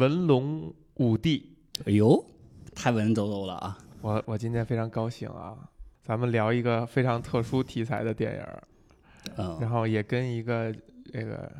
[0.00, 1.54] 文龙武帝。
[1.84, 2.24] 哎呦，
[2.74, 3.78] 太文绉绉了啊！
[4.00, 5.56] 我我今天非常高兴啊，
[6.02, 8.62] 咱们聊一个非常特殊题材的电影儿，
[9.36, 10.74] 嗯，然后也跟一个
[11.12, 11.52] 这个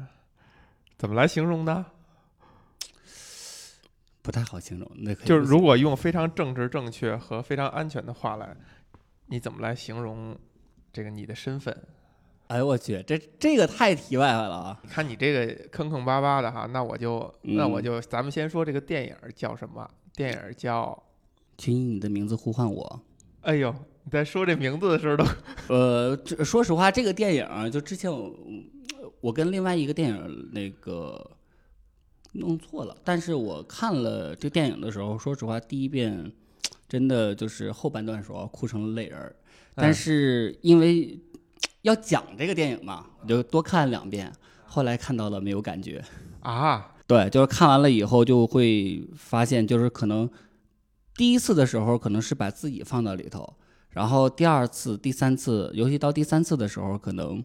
[0.97, 1.85] 怎么来形容呢？
[4.23, 4.91] 不太好形容。
[4.95, 8.57] 那可以就是如果用非常政治正确和非常安全的话来，
[9.27, 10.35] 你怎么来形容
[10.93, 11.77] 这个你的身份？
[12.51, 14.83] 哎呦我去，这这个太题外话了啊！
[14.89, 19.89] 看你这个坑坑巴巴的哈，那我就那我嗯就咱们先说这个电影叫什么？
[20.17, 21.01] 电影叫
[21.57, 23.03] 请以你的名字呼唤我。
[23.43, 25.25] 哎呦，你在说这名字的时候都
[25.73, 28.35] 呃，这说实话，这个电影就之前我
[29.21, 31.31] 我跟另外一个电影那个
[32.33, 36.33] 弄错了，但是我看了这电影的时候，说实话，第一遍
[36.89, 39.37] 真的就是后半段的时候哭成了泪人儿，
[39.77, 41.17] 但嗯是因为
[41.83, 44.33] 要讲这个电影嘛，我就多看两遍，
[44.65, 46.03] 后来看到了没有感觉。
[46.41, 50.29] 啊，对，就是看完了以后就会发现，就是可能
[51.15, 53.57] 第一次的时候可能是把自己放到里头，
[53.91, 57.43] 然后第二次、第三次，尤其到第三次的时候，可能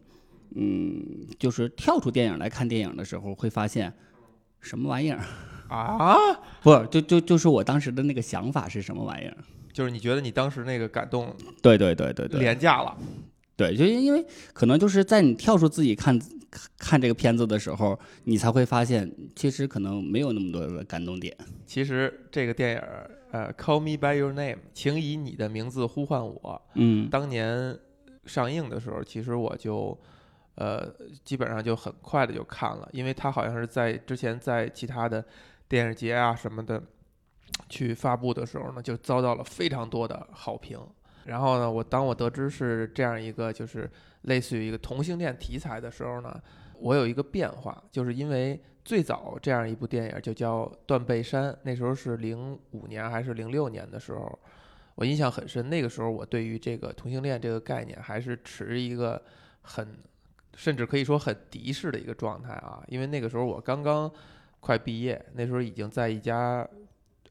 [0.55, 3.93] 嗯，就是跳出电影来看电影的时候，会发现
[4.61, 5.19] 什么玩意儿？
[5.67, 6.15] 啊，
[6.61, 9.37] 不，就就就是我当时的那个想法是什么玩意儿？
[9.73, 12.95] 就是你觉得你当时那个感动对对对对对，廉价了，
[13.57, 21.35] 对，就因为可能就是在你跳出自己看看看这个片子的时候，你才会发现，其实可能没有那么多的感动点。
[21.65, 26.61] 其实这个电影儿呃，Call Me by Your Name，请以你的名字呼唤我。
[26.73, 27.77] 嗯当年
[28.25, 29.97] 上映的时候，其实我就
[30.55, 30.85] 呃
[31.23, 35.23] 基本上就很快的就看了，因为它好像是在之前在其他的
[35.67, 36.81] 电影节啊什么的
[37.69, 40.79] 去发布的时候呢，就遭到了非常多的好评。
[41.25, 43.89] 然后呢，我当我得知是这样一个就是
[44.21, 46.41] 类似于一个同性恋题材的时候呢，
[46.79, 54.39] 我有一个变化，就是因为最早这样一部电影就叫《断背山》，那时候是零五年还是零六年的时候，
[54.93, 55.67] 我印象很深。
[55.69, 59.19] 那个时候我对于这个同性恋这个概念还是持一个
[59.63, 59.97] 很，
[60.53, 64.11] 甚至可以说很敌视的一个状态啊，因为那个时候我刚刚
[64.59, 66.67] 快毕业，那时候已经在一家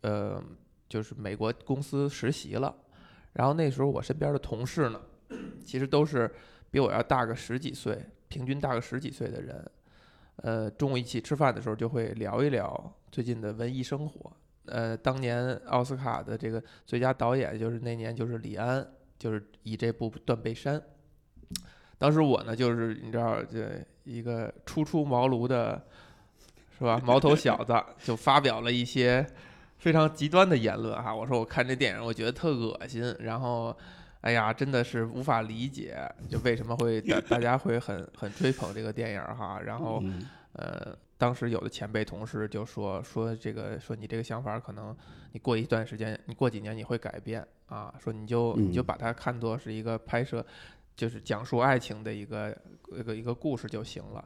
[0.00, 0.42] 呃
[0.88, 2.74] 就是美国公司实习了。
[3.34, 5.00] 然后那时候我身边的同事呢，
[5.64, 6.28] 其实都是
[6.70, 9.70] 比我要大个十几岁，平均大个十几岁的人。
[10.36, 14.32] 呃，中午一起吃饭的时候就会聊一聊最近的文艺生活。
[14.66, 18.84] 呃，当年奥斯卡的这个最佳导演就是那年就是李安，
[19.18, 20.80] 就是以这部《断背山》。
[21.98, 25.80] 当时我呢，就是你知道，这一个初出茅庐的，
[26.76, 27.00] 是吧？
[27.04, 27.72] 毛头小子，
[28.02, 29.24] 就发表了一些
[29.84, 31.14] 非常极端的言论哈。
[31.14, 33.76] 我说我看这电影，我觉得特恶心，然后，
[34.22, 39.60] 哎呀，真的是无法理解，就为什么会大大家会很很追捧这个电影哈。
[39.60, 44.96] 然后，嗯呃，当时有的前辈同事就说说这个说你这个想法可能
[45.32, 50.42] 你过一段时间，你过几年你会改变啊，说你就你就嗯把它看作是一个拍摄，
[50.96, 52.56] 就是讲述爱情的一个
[52.90, 54.24] 一个一个故事就行了。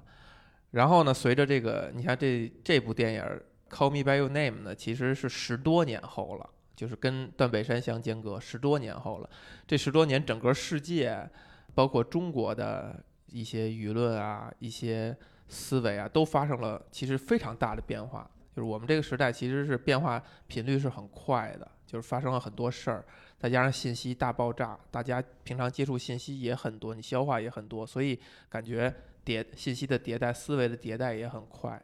[0.71, 3.37] 然后呢，随着这个，你看这这部电影儿
[3.71, 9.31] 《Call Me by Your Name》呢，其实是十多年后了，就是跟断背山相间隔十多年后了。
[9.67, 11.29] 这十多年，整个世界，
[11.75, 15.17] 包括中国的一些舆论啊，一些
[15.49, 18.28] 思维啊，都发生了其实非常大的变化。
[18.57, 23.05] 就是我们这个时代其实是变化频率是很快的，就是发生了很多事儿，
[23.39, 28.19] 再加上信息大爆炸，大家平常接触信息也很多，你消化也很多，所以
[28.49, 28.93] 感觉
[29.25, 31.81] 迭信息的迭代、思维的迭代也很快。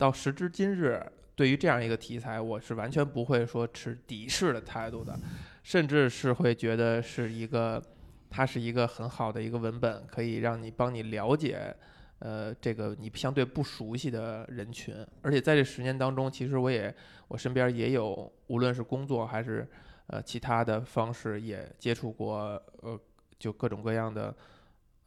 [0.00, 0.98] 到时至今日，
[1.36, 5.14] 对于这样一个题材，我是完全不会说持敌视的态度的，
[5.62, 7.82] 甚至是会觉得是一个，
[8.30, 11.76] 它是一个很好的一个文本，可以让你帮你了解，
[12.20, 14.94] 呃，这个你相对不熟悉的人群。
[15.20, 16.94] 而且在这十年当中，其实我也
[17.28, 19.68] 我身边也有，无论是工作还是
[20.06, 22.98] 呃其他的方式，也接触过呃
[23.38, 24.34] 就各种各样的，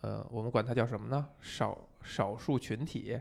[0.01, 1.27] 呃，我们管它叫什么呢？
[1.41, 3.19] 少少数群体，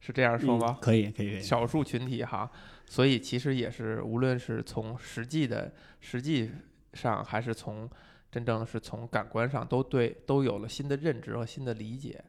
[0.00, 0.78] 是这样说吗？
[0.80, 1.40] 可以可以可以。
[1.40, 2.50] 少数群体哈，
[2.86, 6.50] 所以其实也是，无论是从实际的实际
[6.94, 7.88] 上，还是从
[8.30, 12.22] 真正是从感官上，都对都有了新的认知和新的理解。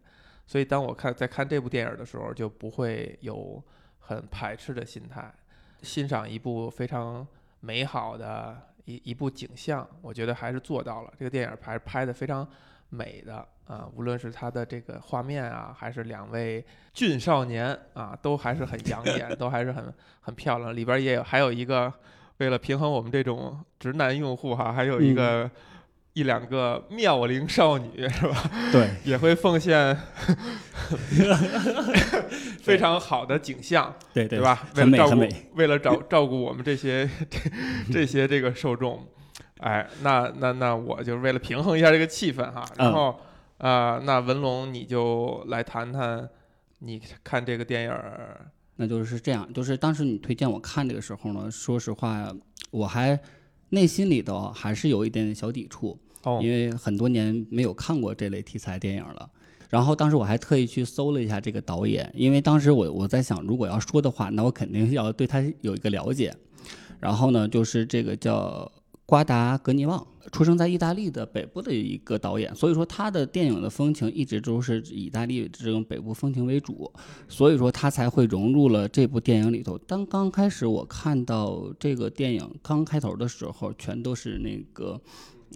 [0.46, 3.62] 所以当我看在看这部电影的时候，就不会有
[4.00, 5.34] 很排斥的心态，
[5.82, 7.28] 欣赏一部非常
[7.60, 11.14] 美好的一一部景象，我觉得还是做到了。
[11.20, 12.48] 这个电影还是拍的非常
[12.90, 16.64] 美的啊，无论是它的这个画面啊，还是两位
[16.94, 20.76] 俊少年啊，都还是很养眼，都还是很很漂亮。
[20.76, 21.92] 里边也有还有一个，
[22.38, 25.50] 为了平衡我们这种直男用户哈，还有一个
[26.14, 28.50] 一两个妙龄少女是吧？
[28.72, 29.96] 对，也会奉献
[32.62, 34.68] 非常好的景象，对对吧？
[34.76, 37.40] 为了照顾为了照照顾我们这些这
[37.92, 39.06] 这些这个受众，
[39.60, 42.66] 哎，那那那我就是为了平衡一下这个气氛哈。
[42.78, 43.20] 然后
[43.58, 46.30] 啊、那文龙你就来谈谈
[46.80, 52.32] 你看这个电影儿，那就是这样，就是当时你推荐我看这个时候呢，说实话，
[52.70, 53.20] 我还
[53.70, 59.28] 内心里头还是有一点点小抵触，哦因为很多年没有看过这类题材电影了。
[59.70, 66.34] 然后当时我还特意去搜了一下这个导演，因为当时我我在想，如果要说的话，那我肯定要对他有一个了解。
[67.00, 68.72] 然后呢，就是这个叫
[69.08, 76.92] 瓜达格尼旺，出生在意大利的北部的一个导演，所以说他的电影的风情一直都是以意大利这种北部风情为主，
[77.30, 79.78] 所以说他才会融入了这部电影里头。
[79.78, 85.00] 当刚开始我看到这个电影刚开头的时候，全都是那个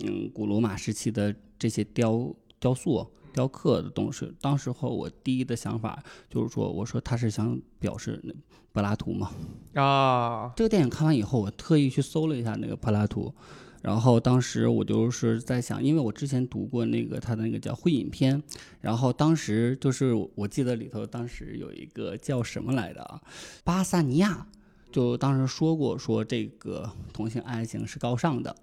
[0.02, 3.06] 嗯古罗马时期的这些雕雕塑。
[3.34, 8.34] 雕刻的东西，当时候我第一的想法就是说，我说他是想表示那
[8.72, 9.32] 柏拉图嘛，
[9.74, 13.34] 啊，这个电影看完以后，我特意去搜了一下那个柏拉图，
[13.82, 18.42] 然后当时我就是在想，因为我之前读过那个他的那个叫《会影片》，
[18.80, 23.22] 然后当时就是我记得里头当时有一个叫什么来的啊，
[23.64, 24.48] 巴萨尼亚，
[24.92, 28.56] 就当时说过说这个同性爱情是高尚的。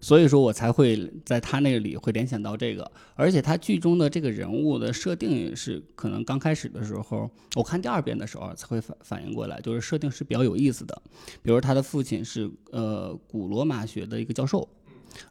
[0.00, 11.02] 所以说我才会在他那里会联想到这个，而且他剧中的这个人物的设定也是可能刚开始的时候，我看第二遍的时候才会反反应过来，就是设定是比较有意思的。
[11.42, 14.68] 比如他的父亲是呃古罗马学的一个教授，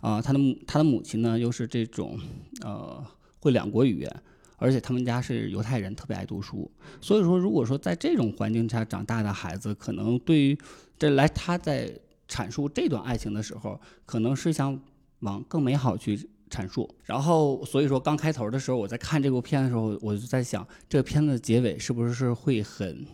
[0.01, 2.19] 啊、他的母他的母亲呢又是这种
[2.61, 3.01] 呃
[3.39, 4.23] 会两国语言，
[4.57, 6.69] 而且他们家是犹太人，特别爱读书。
[6.99, 10.57] 所以说，如果说在这种环境下长大的孩子，可能对于
[10.97, 11.91] 这来他在
[12.27, 14.79] 阐述这段爱情的时候，可能是想
[15.19, 16.89] 往更美好去阐述。
[17.03, 23.05] 然后，所以说刚开头的时候，我在看这部片的时候，我就在想，这个片子的结尾是不是会很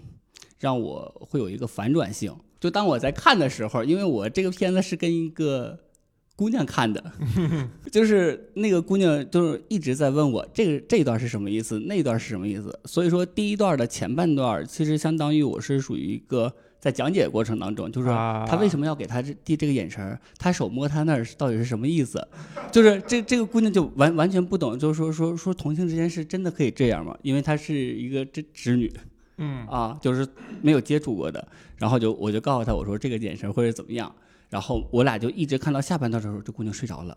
[0.59, 2.35] 让我会有一个反转性？
[2.59, 5.79] 就当我在看的时候，因为我这个片子是跟一个
[6.35, 7.11] 姑娘看的，
[7.91, 12.79] 就是那个姑娘就是一直在问我这个这一段是什么意思，那一段是什么意思。
[12.85, 22.27] 所以说第一段的前半段其实相当于我是属于一个在讲解过程当中，就是他为什么要给他这递这个眼神儿，他手摸他那儿到底是什么意思？
[22.71, 27.15] 就是这这个姑娘就完完全不懂，就是说说说同性之间是真的可以这样吗？
[27.21, 28.91] 因为她是一个这直女，
[29.37, 29.65] 嗯。
[29.67, 30.27] 啊，就是
[30.61, 31.47] 没有接触过的，
[31.77, 34.11] 然后就我就告诉他我说这个眼神会是怎么样，
[34.49, 37.15] 然后我俩就一直看到下半段的时候，这姑娘睡着了，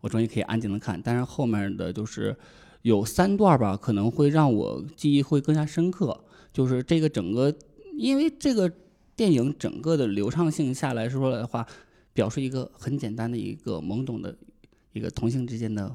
[0.00, 2.36] 我终于可以安静的看，但是后面的就是
[2.82, 6.16] 有三段吧，可能会让我记忆会更加深刻，
[6.52, 7.52] 就是这个整个，
[7.96, 8.72] 因为这个
[9.20, 11.66] 电影整个的流畅性下来说的话，
[12.14, 14.34] 表示一个很简单的一个懵懂的
[14.94, 15.94] 一个同性之间的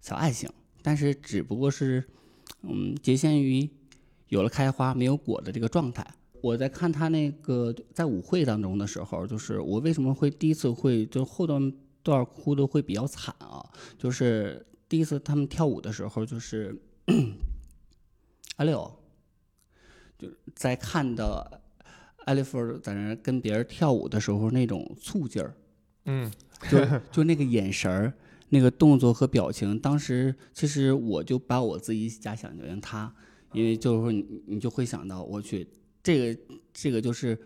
[0.00, 0.48] 小爱情，
[0.80, 2.08] 但是只不过是
[2.62, 3.68] 嗯局限于
[4.28, 6.06] 有了开花没有果的这个状态。
[6.40, 11.72] 我在看他那个在舞会当中的时候，就是我为什么会第一次会就后段
[12.04, 13.68] 段哭的会比较惨啊？
[13.98, 16.80] 就是第一次他们跳舞的时候，就是
[18.58, 18.96] 阿六，
[20.16, 21.59] 就是在看到
[22.26, 25.54] 艾利弗在那跟别人跳舞的时候那种醋劲儿，
[26.04, 26.30] 嗯。
[26.68, 26.78] 就
[27.10, 28.12] 就那个眼神儿、
[28.50, 33.10] 那个动作和表情，当时其实我就把我自己假想成他，
[33.54, 35.66] 因为就是说你你就会想到，我去，
[36.02, 36.40] 这个
[36.74, 37.38] 这个就是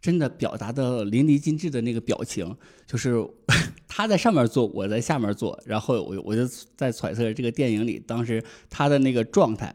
[0.00, 3.16] 真的表达的淋漓尽致的那个表情，就是
[3.88, 6.46] 他在上面坐，我在下面坐，然后我我就
[6.76, 9.74] 在揣测这个电影里当时他的那个状态，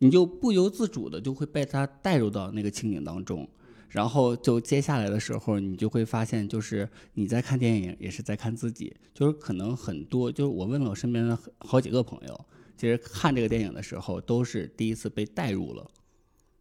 [0.00, 3.48] 你就不由自主的就会被他带入到那个情景当中。
[3.90, 8.96] 然后就接下来的时候，你就会发现，就是你在看电影，也是在看自己。
[9.12, 15.84] 就是可能很多，就是我问了我身边的好几个朋友，其实看这个电影的时候，都是第一次被带入了，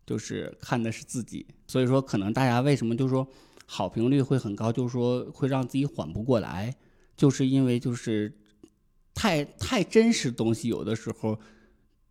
[0.07, 1.45] 就是看的是自己。
[1.67, 3.27] 所以说，可能大家为什么就是说
[3.67, 6.75] 好评率会很高，就是说会让自己缓不过来，
[7.15, 8.33] 就是因为就是
[9.13, 11.39] 太太真实东西，有的时候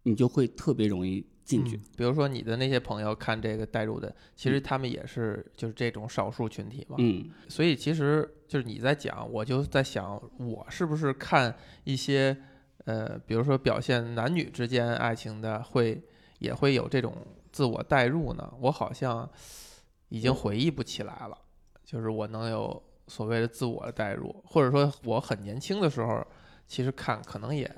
[0.04, 1.76] 你就会特别容易进去。
[1.78, 6.96] 嗯比如说你的那些朋友看这个带入的，其实他们也是就是这种少数群体嘛。
[6.98, 12.36] 嗯所以其实就是你在讲，我就在想，我是不是看一些
[12.84, 16.00] 呃，比如说表现男女之间爱情的，会
[16.38, 17.16] 也会有这种
[17.50, 18.52] 自我代入呢？
[18.60, 19.28] 我好像
[20.10, 21.36] 已经回忆不起来了，
[21.84, 26.24] 就是我能有所谓的自我的代入，或者说我很年轻的时候，
[26.66, 27.70] 其实看可能也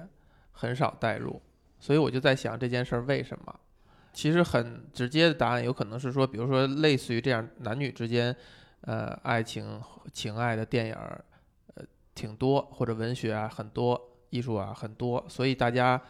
[0.53, 1.41] 很少代入，
[1.81, 3.61] 所以我就在想这件事儿为什么？
[4.13, 8.35] 其实很直接的答案有可能是说，比如说类似于这样男女之间，
[8.83, 9.81] 呃，爱情
[10.13, 11.25] 情爱的电影儿，
[11.75, 11.85] 呃，
[12.15, 16.01] 挺多，或者文学啊很多，艺术啊很多，所以大家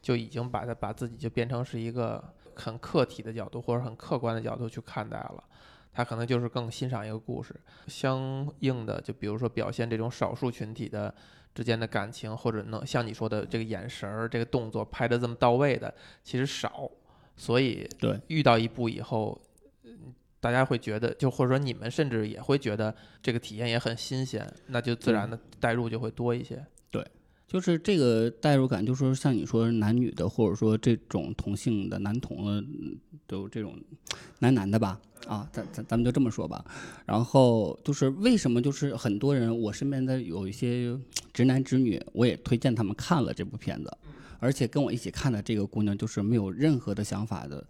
[0.00, 5.44] 就已经把它把自己就变成是一个很客体的角度或者很客观的角度去看待了。
[5.92, 7.54] 他可能就是更欣赏一个故事，
[7.88, 11.14] 相应的就比如说表现这种少数群体的
[11.54, 15.92] 之间的感情，或者能像你说的这个眼神儿、这个动作拍的这么到位的，
[16.22, 16.90] 其实少。
[17.36, 19.40] 所以对遇到一部以后，
[19.84, 26.64] 嗯大家会觉得，就或者说你们甚至也会觉得这个体验也很新鲜，那就自然的代入就会多一些。
[27.50, 33.76] 就是这个代入感，就是说像你说男女的，或者说这种同性的男同的，嗯都这种
[34.38, 36.64] 男男的吧，啊，咱咱咱们就这么说吧。
[37.04, 40.96] 然后就是为什么就是很多人，我身边的有一些
[41.32, 43.98] 直男直女，我也推荐他们看了这部片子，
[44.38, 47.66] 而且跟我一起看的这个姑娘就是没有任何的想法的，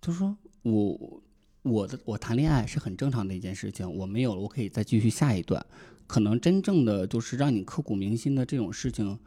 [0.00, 1.22] 就是说我
[1.62, 5.64] 我的我谈恋爱是很正常的一件事情，我没有了，我可以再继续下一段。
[6.06, 9.18] 可能真正的就是让你刻骨铭心的这种事情，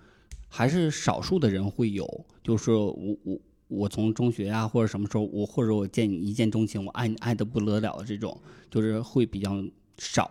[0.48, 2.26] 还是少数的人会有。
[2.44, 9.64] 就是我我我从中学啊，或者什么时候，我或者我见你一见钟情，我爱你爱的不得了这种，就是会比较
[9.98, 10.30] 少。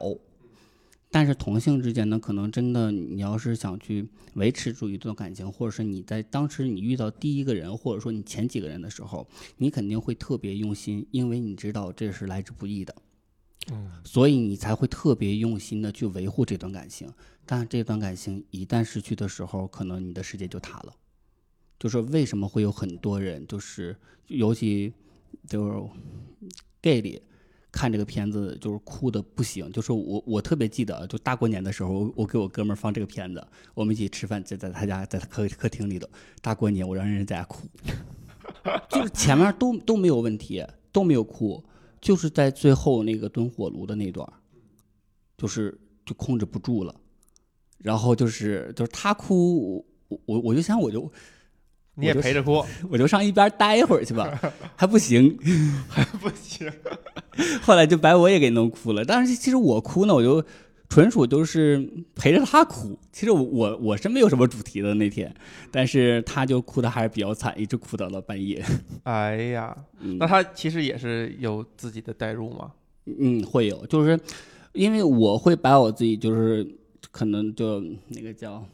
[1.08, 9.26] 但是同性之间呢，可能真的你要是想去维持住一段感情，或者是你在当时你遇到第一个人，或者说你前几个人的时候，
[9.58, 12.94] 你肯定会特别用心，因为你知道这是来之不易的。
[13.72, 17.12] 嗯，所以你才会特别用心的去维护这段感情。
[17.44, 20.92] 但这段感情一旦失去的时候，可能你的世界就塌了。
[21.78, 23.96] 就是为什么会有很多人，就是
[24.28, 24.92] 尤其
[25.46, 27.22] 就是 gay 里
[27.70, 29.70] 看这个片子，就是哭的不行。
[29.70, 36.08] 就是我我特别记得，就大过年的时候，我我给我哥们儿放这个片子，我们一起吃饭，在在他家，在他客客厅里头，
[36.40, 37.68] 大过年我让人在家哭，
[38.88, 41.62] 就是前面都都没有问题，都没有哭。
[42.06, 44.24] 就是在最后那个蹲火炉的那段，
[45.36, 46.94] 就是就控制不住了，
[47.78, 51.10] 然后就是就是他哭，我我我就想我就
[51.96, 54.40] 你也陪着哭，我就上一边待一会儿去吧，
[54.76, 55.36] 还不行，
[55.88, 56.72] 还不行。
[57.60, 59.04] 后来就把我也给弄哭了。
[59.04, 60.40] 但是其实我哭呢，我就
[60.88, 62.98] 纯属就是陪着他哭。
[63.12, 65.34] 其实我我我是没有什么主题的那天，
[65.70, 68.64] 但是他就哭的还是比较惨，一直哭到了半夜。
[69.04, 72.72] 哎呀，嗯那他其实也是有自己的代入吗。
[73.18, 74.18] 嗯，会有，就是
[74.72, 76.66] 因为我会把我自己就是
[77.10, 78.64] 可能就那个叫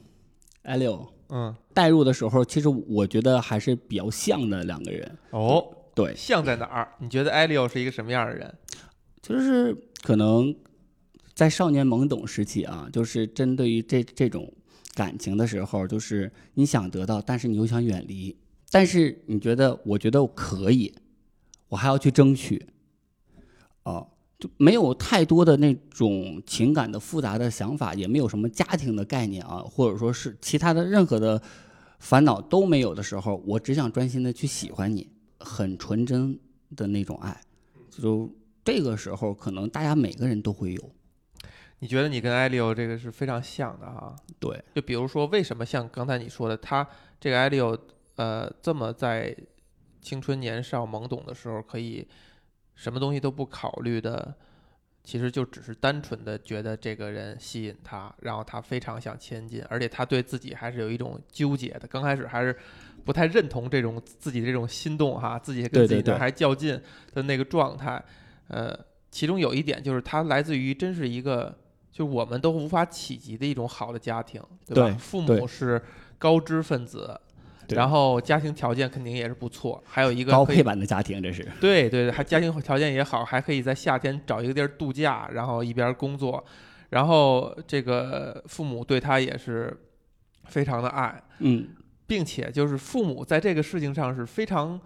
[0.63, 5.19] 艾六嗯，代入的时候，其实我觉得还是比较像的两个人。
[5.31, 5.65] 哦，
[5.95, 6.89] 对，像在哪儿？
[6.99, 8.55] 你觉得艾利欧是一个什么样的人？
[9.23, 10.55] 就是可能
[11.43, 14.49] 在少年懵懂时期啊，就是针对于这这种
[14.95, 18.37] 感情的时候，就是你想得到，但是你又想远离，
[18.71, 20.95] 但是你觉得，我觉得我可以，
[21.67, 22.65] 我还要去争取，
[23.83, 24.07] 哦、
[24.39, 31.43] 就没有太多的那种情感的复杂的想法，也没有什么家庭的概念啊，或者说是其他的任何的
[31.99, 35.09] 烦恼都没有的时候，我只想专心的去喜欢你，
[35.41, 36.39] 很纯真
[36.77, 37.41] 的那种爱，
[37.91, 38.33] 就
[38.65, 40.91] 这个时候，可能大家每个人都会有。
[41.83, 44.15] 你觉得你跟艾利欧这个是非常像的哈？
[44.39, 46.87] 对，就比如说，为什么像刚才你说的，他
[47.19, 47.77] 这个艾利欧，
[48.15, 49.37] 呃，这么在
[50.01, 52.07] 青春年少懵懂的时候，可以
[52.77, 54.33] 什么东西都不考虑的，
[55.03, 61.89] 其实就只是单纯的觉得这个人吸引他，然后他非常想前进，而且他对自己还是有一种纠结的。
[61.89, 62.57] 刚开始还是
[63.05, 66.81] 不太认同这种自己这种心动哈，自己跟自己还较劲
[67.13, 68.01] 的那个状态。
[68.47, 68.73] 呃，
[69.11, 71.59] 其中有一点就是他来自于真是一个。
[71.93, 74.89] 就我们都无法企及的一种好的家庭，对吧？
[74.89, 75.81] 对父母是
[76.19, 77.21] 高知分子，
[77.69, 86.43] 然后家庭条件肯定也是不错，还有一个高配版的家庭，这是对对对，还家庭条件也好，还可以在夏天找一个地儿度假，然后一边工作，
[86.89, 89.79] 然后这个父母对他也是
[90.47, 91.69] 非常的爱，嗯，
[92.07, 94.81] 并且就是父母在这个事情上是非常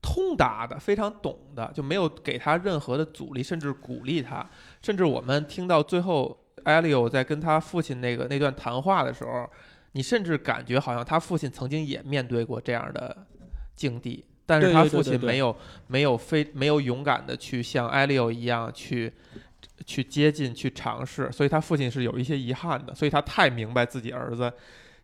[0.00, 4.48] 通达的，非常懂的，就没有给他任何的阻力，甚至鼓励他。
[4.82, 9.48] 甚至我们听到最后，艾利欧在跟他父亲那个那段谈话的时候，
[9.92, 13.26] 你甚至感觉好像他父亲曾经也面对过这样的
[13.74, 15.56] 境地，但是他父亲没有
[15.86, 19.12] 没有非没有勇敢的去像艾利欧一样去。
[19.86, 24.52] 去接近，去尝试，所以他父亲是有一些遗憾的，所以他太明白自己儿子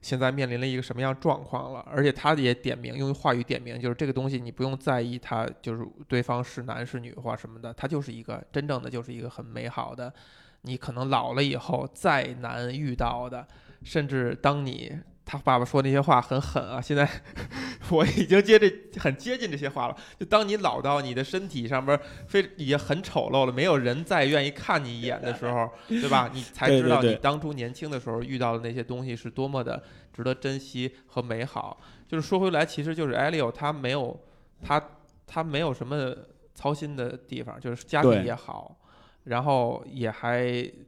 [0.06, 10.14] 现在面临了一个什么样状况了，而且他也点名用话语点名，就是这个东西你不用在意他就是对方是男是女或什么的，他就是一个真正的就是一个很美好的，
[10.62, 13.44] 你可能老了以后再难遇到的，
[13.82, 14.96] 甚至当你
[15.28, 16.78] 他爸爸说那些话很狠啊！
[16.80, 17.06] 现在
[17.90, 19.96] 我已经接这很接近这些话了。
[20.18, 26.30] 就当你老到你的身体上边非已经很丑陋了，没有人再愿意看你一眼的时候，对吧？
[26.32, 31.80] 你才知道你当初年轻的时候遇到的那些东西是多么的值得珍惜和美好。
[32.06, 34.16] 就是说回来，其实就是艾利欧他没有
[34.62, 34.80] 他
[35.26, 36.14] 他没有什么
[36.54, 38.78] 操心的地方，就是家庭也好。
[39.26, 40.44] 然后也还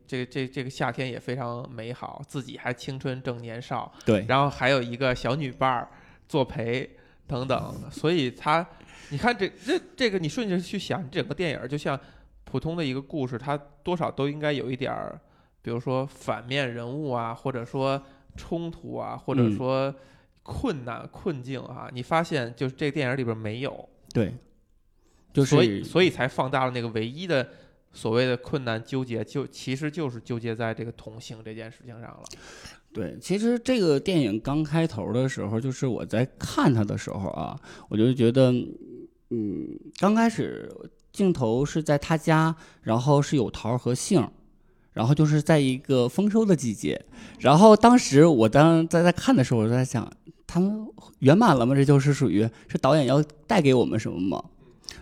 [0.07, 5.89] 这这这个夏天也非常美好，自己还青春正年少，对，然后还有一个小女伴儿
[6.29, 6.89] 作陪
[7.27, 8.65] 等等，所以他，
[9.11, 11.99] 你看这这这个你顺着去想，整个电影就像
[12.45, 15.21] 普通的一个故事，它多少都应该有一点儿，
[15.61, 18.01] 比如说反面人物啊，或者说
[18.37, 19.93] 冲突啊，或者说
[20.45, 24.33] 困难困境啊，你发现就是这个电影里边没有，对，
[25.33, 27.49] 就是所以所以才放大了那个唯一的。
[27.93, 32.23] 所谓的困难纠结，就其实就是纠结在这个同性这件事情上了。
[32.93, 38.51] 对，其实这个电影刚开头的时候，就是我在看它的时候啊，我就觉得，
[39.31, 40.71] 嗯，刚开始
[41.13, 44.27] 镜头是在他家，然后是有桃和杏，
[44.93, 47.05] 然后就是在一个丰收的季节，
[47.41, 50.11] 然后当时我当在在看的时候，我就在想，
[50.47, 50.87] 他们
[51.19, 51.75] 圆满了吗？
[51.75, 54.43] 这就是属于是导演要带给我们什么吗？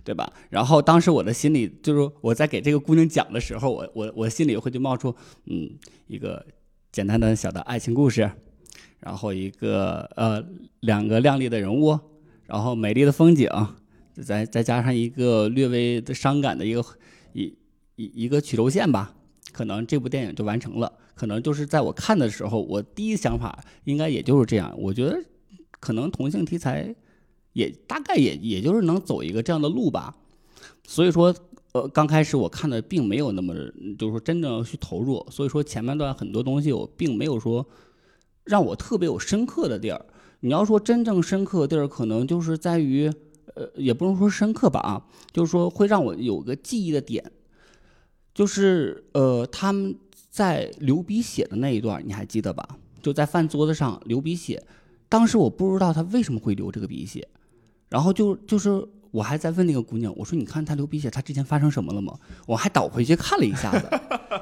[0.06, 0.32] 对吧？
[0.50, 5.12] 然后当时我的心里就是我在给这个姑娘讲的时候，我我我心里会就冒出
[5.46, 5.68] 嗯
[6.06, 6.46] 一个
[6.92, 8.30] 简单的小的爱情故事，
[9.00, 10.40] 然后一个呃
[10.78, 11.98] 两个靓丽的人物，
[12.46, 13.50] 然后美丽的风景，
[14.22, 16.84] 再再加上一个略微的伤感的一个
[17.32, 17.52] 一
[17.96, 19.12] 一一个曲轴线吧，
[19.50, 20.92] 可能这部电影就完成了。
[21.16, 24.72] 可能就是在我看的时候，我第一想法应该也就是这样。
[24.78, 25.20] 我觉得
[25.80, 26.94] 可能同性题材。
[27.56, 30.14] 也大概也也就是能走一个这样的路吧，
[30.86, 31.34] 所以说，
[31.72, 33.54] 呃，刚开始我看的并没有那么，
[33.98, 37.66] 就是说真正去投入，所以说前半段很多东西我并没有说
[38.44, 40.04] 让我特别有深刻的地儿。
[40.40, 43.10] 你要说真正深刻的地儿，可能就是在于，
[43.54, 47.32] 呃，也不能说深刻吧啊，就是说会让我有个记忆的点，
[48.34, 49.96] 就是呃他们
[50.28, 52.76] 在流鼻血的那一段，你还记得吧？
[53.00, 54.62] 就在饭桌子上流鼻血，
[55.08, 57.26] 当时我不知道他为什么会流这个鼻血。
[57.88, 62.18] 然后就就是我还在问那个姑娘，我说你看她流鼻血，她之前发生什么了吗？
[62.46, 63.88] 我还倒回去看了一下子，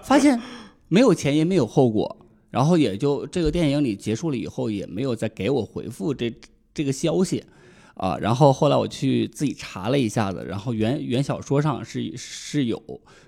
[0.03, 0.41] 发现
[0.89, 2.17] 没有前因没有后果，
[2.51, 6.33] 然后也就这个电影里结束了以后也没有再给我回复这
[6.73, 7.45] 这个消息，
[7.95, 12.83] 啊，然后后来我去自己查了一下子，然后原原小说上是是有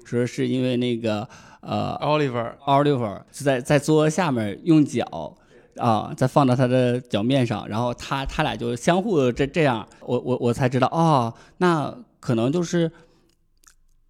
[0.05, 1.29] 说是因为那个
[1.61, 5.37] 呃，Oliver Oliver 是在在桌子下面用脚。
[5.79, 12.91] 啊，再放到他的脚面上，然后他他俩就相互这这样，我我我才知道哦，那可能就是，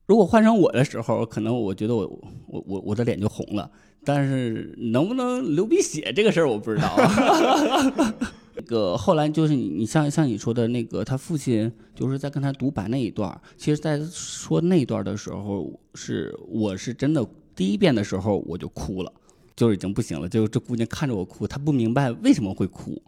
[0.06, 2.02] 如果换成我的时候，可能我觉得我
[2.46, 3.70] 我我我的脸就红了，
[4.04, 6.96] 但是能不能流鼻血这个事儿我不知道。
[8.58, 17.22] 那个后来就是你你像像你说的那个，他父亲就是在跟他独白那一段，其实在说那一段的时候，是我是真的
[17.54, 19.12] 第一遍的时候我就哭了。
[19.56, 23.02] 就已经不行了，就这姑娘看着我哭，她不明白为什么会哭，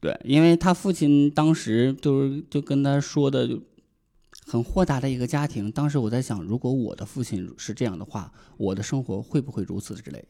[0.00, 3.62] 对，因为她父亲当时就是就跟她说的就
[4.46, 5.70] 很豁达的一个家庭。
[5.70, 10.24] 当时我在想，如果我的父亲是这样的话，我的生活会不会如此之类？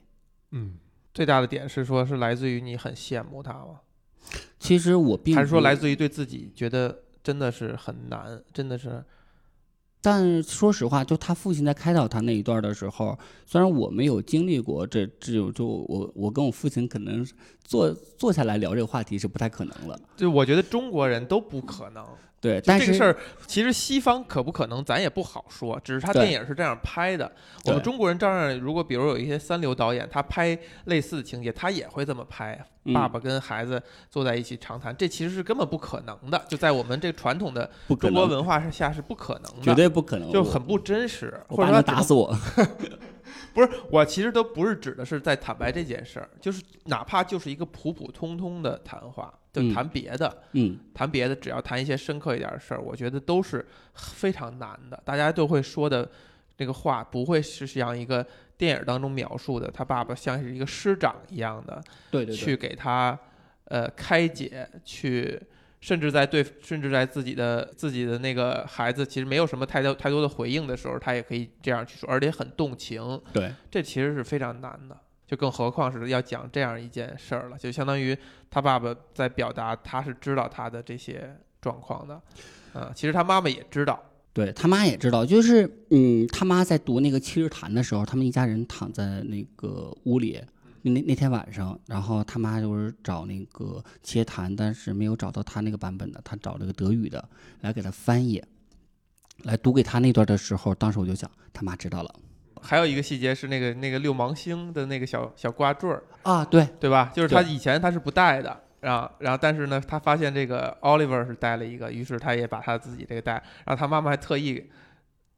[0.51, 0.75] 嗯，
[1.15, 3.81] 最大的点是说，是来自于你很羡慕他吗？
[4.59, 9.05] 其实我并还是说来自于对自己觉得真的是很难，真的是。
[10.05, 17.25] 但说实话，就他父亲在开导他那一段的时候，虽然我没有经历过，这这就我我跟我父亲可能
[17.63, 19.97] 坐坐下来聊这个话题是不太可能了。
[20.17, 22.05] 就我觉得中国人都不可能。
[22.43, 25.81] 对，但这个事儿其实西方可不可能，咱也不好说。
[25.85, 27.31] 只是他电影是这样拍的，
[27.67, 32.59] 我们中国人照样，如果比如有一些三流导演，他拍类似的情节，他也会这么拍。
[32.93, 36.45] 爸爸跟孩子坐在一起长谈，这其实是根本不可能的。
[36.49, 41.41] 就在我们这传统的中国文化下是不可能的，绝对不可能，就很不真实。
[41.49, 42.37] 或者说打死我。
[43.55, 53.65] 不是，我其实都不是指的是在坦白这件事儿，就是哪怕就是一个普普通通的谈话，就谈别的，嗯，谈别的，只要谈一些深刻一点的事儿，我觉得都是
[53.95, 55.01] 非常难的。
[55.05, 56.09] 大家都会说的
[56.57, 63.19] 这个话，不会是像一个电影当中描述的，他爸爸像是一个师长一样的，对对，去给他
[63.65, 65.41] 呃开解，去。
[65.83, 73.21] 甚至在对，甚至在自己的自己的那个孩子其实没有什么太多太多的回应的时候，他也可以这样去说，而且很动情。
[73.33, 78.17] 对，这其实是非常难的，就更何况是要讲这样一件事儿了，就相当于
[78.49, 82.15] 他爸爸在表达他是知道他的这些状况的，
[82.73, 84.01] 啊，其实他妈妈也知道，
[84.33, 90.41] 对他妈也知道，就是嗯，他妈在读那个七日谈的时候，他们一家人躺在那个屋里。
[90.83, 97.29] 那那天晚上，然后他妈就是找那个切谈，但是没有找到他那个版本的，他找了个德语的
[97.61, 98.43] 来给他翻译，
[99.45, 102.15] 来读给他那段的时候，当时我就想，他妈知道了
[102.61, 107.11] 还有一个细节是那个那个六芒星的那个小小挂坠儿，啊，对对吧？
[107.13, 113.33] 就是他以前他是不戴的，然后然后但是呢，他发现这个 Oliver 是戴了一个，于是他也把他自己这个戴，
[113.65, 114.65] 然后他妈妈还特意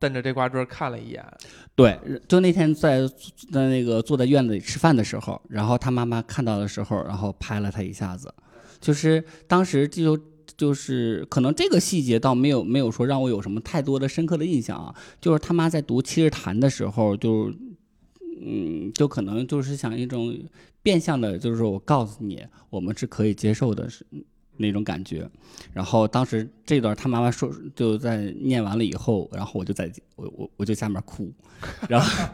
[0.04, 1.24] 瞪着这挂坠看了一眼，
[1.74, 3.08] 对，就那天在
[3.50, 8.30] 在那个坐在院子里吃饭的时候，然后他妈妈看到的时候，然后拍了他一下子，
[8.78, 10.18] 就是当时就
[10.58, 17.50] 就是可能这个细节倒没有没有说让我有什么太多的深刻的印象啊，就是他妈在读《七日谈》的时候，就
[18.44, 20.38] 嗯，就可能就是想一种
[20.82, 24.04] 变相的，就是说我告诉你，我们是可以接受的，是
[24.56, 25.28] 那种感觉。
[25.72, 31.32] 然后当时这段他妈妈说就在念完了以后，然后我就在我我我就下面哭，
[31.88, 32.28] 然后。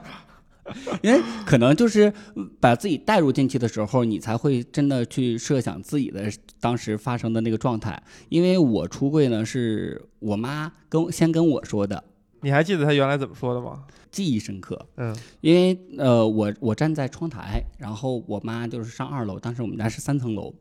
[1.02, 2.12] 因为可能就是
[2.60, 6.30] 把自己带入进去的时候，你才会真的去设想自己的
[6.60, 8.00] 当时发生的那个状态。
[8.28, 12.04] 因为我出柜呢，是我妈跟先跟我说的，
[12.42, 13.84] 你还记得他原来怎么说的吗？
[14.10, 14.86] 记忆深刻。
[14.96, 20.52] 嗯因为呃，我我站在窗台，然后我妈就是上二楼，当时我们家是三层楼，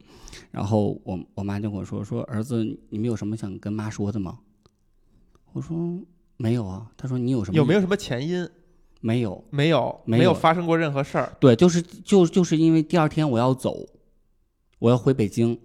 [0.52, 4.40] 然后我我妈就跟我说说儿子，你们有什么想跟妈说的吗？
[5.54, 6.00] 我说
[6.38, 6.92] 没有啊。
[6.96, 7.58] 她说你有什么？
[7.58, 8.48] 有没有什么前因？
[9.02, 9.44] 没有。
[9.50, 11.36] 没有，没有有发生过任何事儿。
[11.40, 13.88] 对，就是就就是因为第二天我要走，
[14.80, 15.60] 我要回北京。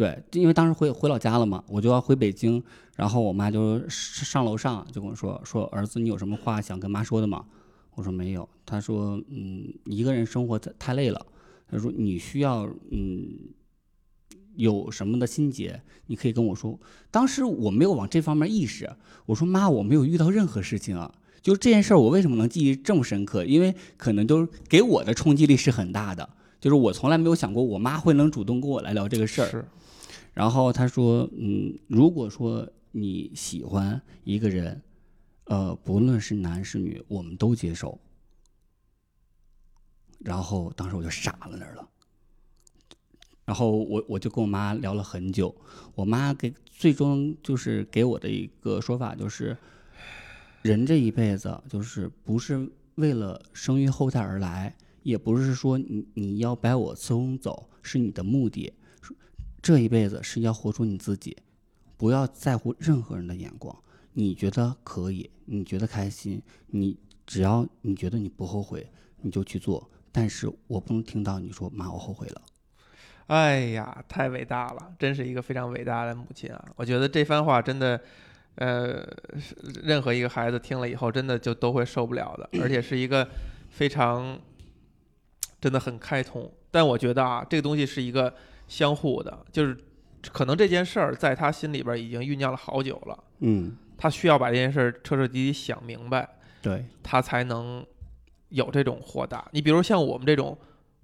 [0.00, 2.62] 对，因为当时回回老家了嘛，我就要回北京。
[2.96, 7.44] 然后我妈就上楼上就跟我说说儿子，你有什么话想跟妈说的吗？
[7.94, 8.48] 我说没有。
[8.64, 11.26] 她说嗯，一个人生活太太累了。
[11.70, 13.28] 她说你需要嗯
[14.56, 16.80] 有什么的心结，你可以跟我说。
[17.10, 18.90] 当时我没有往这方面意识，
[19.26, 21.12] 我说妈，我没有遇到任何事情啊。
[21.42, 23.44] 就这件事儿，我为什么能记忆这么深刻？
[23.44, 26.26] 因为可能就是给我的冲击力是很大的。
[26.58, 29.68] 就是我从来没有想过我妈会能主动跟我来聊这个事儿。
[30.32, 34.80] 然后他说，嗯，如果说你喜欢一个人，
[35.44, 37.98] 呃，不论是男是女，我们都接受。
[40.18, 41.88] 然后当时我就傻了那儿了。
[43.44, 45.54] 然后我我就跟我妈聊了很久，
[45.94, 49.56] 我妈给最终就是给我的一个说法就是，
[50.62, 58.72] 人这一辈子就是不是为了生育后代而来，也不是说你你要把我伺候走是你的目的，
[59.62, 61.36] 这一辈子是要活出你自己，
[61.96, 63.76] 不要在乎任何人的眼光。
[64.12, 66.96] 你觉得可以，你觉得开心，你
[67.26, 69.90] 只要你觉得你不后悔，你就去做。
[70.10, 72.42] 但是我不能听到你说妈，我后悔了。
[73.26, 76.68] 哎呀，太伟大了，真是一个非常伟大的母亲啊！
[76.74, 78.00] 我觉得这番话真的，
[78.56, 79.06] 呃，
[79.84, 83.28] 任何一个孩子听了以后，真的就都会受不了的， 而且是一个
[83.68, 84.36] 非常
[85.60, 86.52] 真的很开通。
[86.72, 88.34] 但我觉得啊，这个东西是一个
[88.70, 89.76] 相互的，就是
[90.30, 97.84] 可能这件事儿在他心里边已经酝酿了好久了，嗯，他需要把这件事儿彻彻底底想明白，对，他才能
[98.50, 99.48] 有这种豁达。
[99.50, 100.56] 你比如像我们这种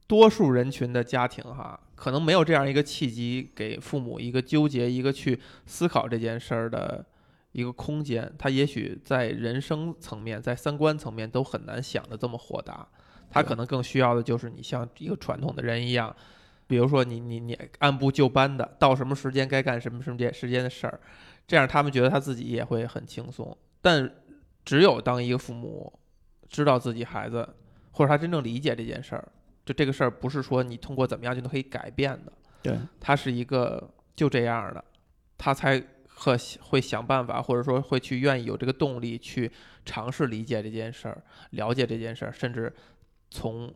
[0.06, 7.04] 多数人群的家庭哈，可能没有这样一个契机，给父母一个纠结、一个去思考这件事儿的
[7.50, 8.32] 一个空间。
[8.38, 12.86] 他也许在人生层面、在三观层面都很难想的这么豁达。
[13.28, 16.14] 他可能更需要的就是你像一个传统的人一样，
[16.66, 21.00] 比如说你你你按部就班的，到什么时间该干什么什么间时间的事儿，
[21.46, 23.56] 这样他们觉得他自己也会很轻松。
[23.80, 24.10] 但
[24.64, 25.92] 只有当一个父母
[26.48, 27.48] 知道自己孩子，
[27.92, 29.28] 或者他真正理解这件事儿，
[29.64, 34.84] 就这个事儿不是说你通过怎么样就能可以改变的，对，他是一个就这样的，
[35.38, 39.50] 他才和会想办法，或者说会去愿意有这个动力去
[39.84, 42.74] 尝试理解这件事儿，了解这件事儿，甚至
[43.30, 43.72] 从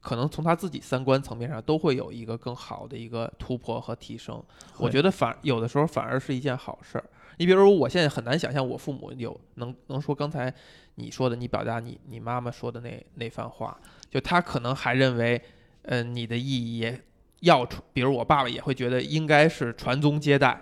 [0.00, 4.42] 可能从他自己三观层面上都会有一个更好的一个突破和提升。
[4.78, 7.04] 我觉得反有的时候反而是一件好事儿。
[7.38, 10.52] 你比如说，我现在很难想象我父母有能能说刚才
[10.96, 13.76] 你说的，你表达你你妈妈说的那那番话，
[14.10, 15.40] 就他可能还认为，
[15.82, 16.94] 呃，你的意义
[17.40, 20.60] 要传，比如我爸爸也会觉得应该是传宗接代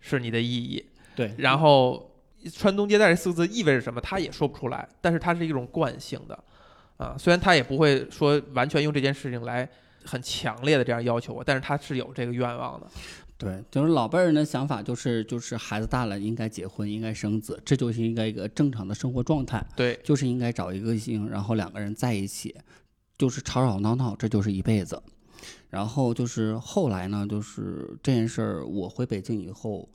[0.00, 2.10] 是你的意义，对，然后
[2.52, 6.36] 传宗接代这四个字意味着什么，他也说不出来，但是它是一种惯性的，
[6.98, 9.66] 啊，虽然他也不会说完全用这件事情来
[10.04, 12.86] 很强烈的这样要求我，但是他是有这个愿望的。
[13.38, 22.52] 对，就是老辈人的想法，就是就是孩子大了应该结婚，应该生子，这就是应该一个正常的生活状态，对，就是应该找一个性，然后两个人在一起，
[23.16, 25.00] 就是吵吵闹闹，这就是一辈子。
[25.70, 29.88] 然后就是后来呢，就是这件事儿，我回北京以后，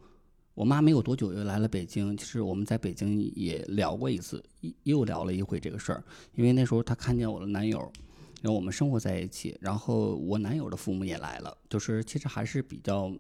[0.53, 2.15] 我妈没有多久又来了北京。
[2.15, 4.43] 其实我们在北京也聊过一次，
[4.83, 6.03] 又聊了一回这个事儿。
[6.35, 7.79] 因为那时候她看见我的男友，
[8.41, 13.11] 然后我们生活在一起，然后我男友的父母也来了，就是其实还是比较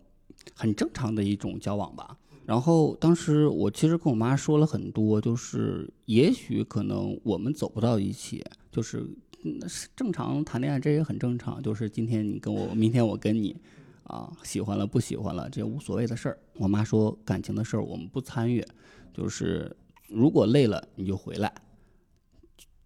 [0.55, 2.17] 很正常的一种交往吧。
[2.45, 9.07] 然后当时我其实跟我妈说了很多，就是也许可能我们走不到一起，就是
[9.43, 11.63] 嗯是正常谈恋爱，这也很正常。
[11.63, 13.55] 就是今天你跟我，明天我跟你，
[14.03, 16.37] 啊，喜欢了不喜欢了，这无所谓的事儿。
[16.55, 18.63] 我妈说感情的事儿我们不参与，
[19.13, 19.75] 就是
[20.07, 21.53] 如果累了你就回来，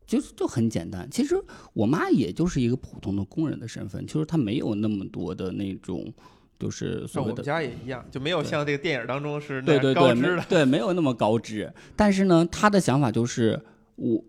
[0.06, 1.10] 就就很简单。
[1.10, 1.36] 其实
[1.74, 6.14] 我妈也就是一个普通的工人的身份，就是她没有那么多的那种，
[6.60, 10.14] 就是那所谓的我们家也一样，就没有像这个电影当中是那样对对。
[10.14, 11.74] 没对，没有那么高知。
[11.96, 13.60] 但是呢，他的想法就是，
[13.96, 14.24] 我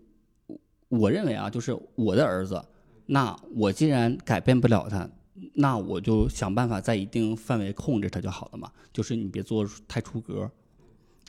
[0.89, 2.61] 我认为啊，就是我的儿子，
[3.05, 5.09] 那我既然改变不了他，
[5.53, 8.71] 那我就想办法在一定范围控制他就好了嘛。
[8.91, 10.49] 就是你别做太出格。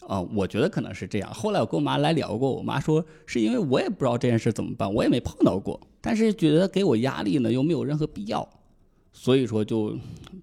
[0.09, 1.31] 啊、我觉得可能是这样。
[1.33, 8.49] 后来我跟我妈来聊过，我妈说是因为我也不知道这件事怎么办，我也没碰到过，但是觉得给我压力呢又没有任何必要，
[9.13, 9.95] 所以说就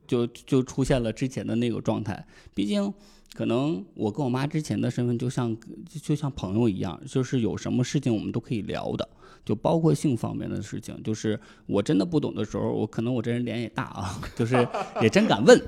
[0.05, 2.23] 就就出现了之前的那个状态。
[2.53, 2.93] 毕竟
[3.33, 5.57] 可能我跟我妈之前的身份就像
[5.89, 9.09] 就就像朋友一样，就是有什么事情我们都可以聊的，
[9.47, 11.01] 就包括性方面的事情。
[11.01, 14.67] 就是我真的不懂的时候，我可能我这人脸也大啊，就是
[15.01, 15.59] 也真敢问。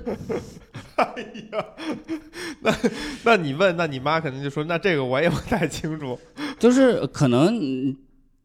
[2.60, 2.76] 那
[3.24, 6.18] 那你问，那你妈肯定就说，那这个我也不太清楚。
[6.58, 7.96] 就是可能嗯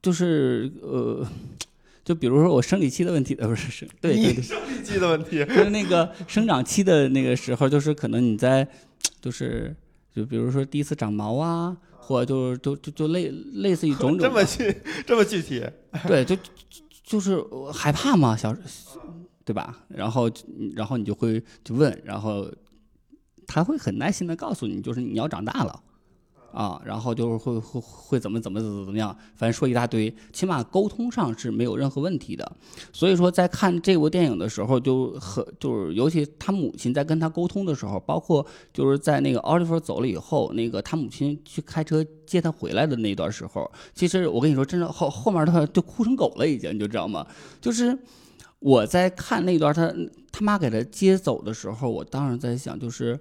[0.02, 1.28] 就是呃，
[2.04, 8.65] 就比如说我生理期的问题，呃，不是生对对生理期的问题，就是那个生长期的那个时候，就是可能你在，
[9.19, 9.76] 就是
[10.15, 15.65] 就比如说第一次长毛啊，或者就就就就类类似于种种这么具这么具体，
[16.08, 16.41] 对，就就
[17.04, 18.56] 就是害怕嘛，小
[19.44, 19.84] 对吧？
[19.89, 20.30] 然后
[20.76, 22.48] 然后你就会就问，然后
[23.48, 25.82] 他会很耐心的告诉你，就是你要长大了。
[26.56, 32.50] 啊，然后就是会会会怎么怎么怎么怎么样，反正说一大堆，起码沟通上是没有任何问题的。
[32.94, 47.28] 所以说，在看这部电影的时候，就很就是，尤其他母亲在跟他沟通的时候，包括就是在那个奥利弗走了以后，那个他母亲去开车接他回来的那段时候，其实我跟你说，真的后后面他就哭成狗了，已经，你就知道吗？
[47.60, 48.00] 就是
[48.60, 49.94] 我在看那段他
[50.32, 53.20] 他妈给他接走的时候，我当时在想，就是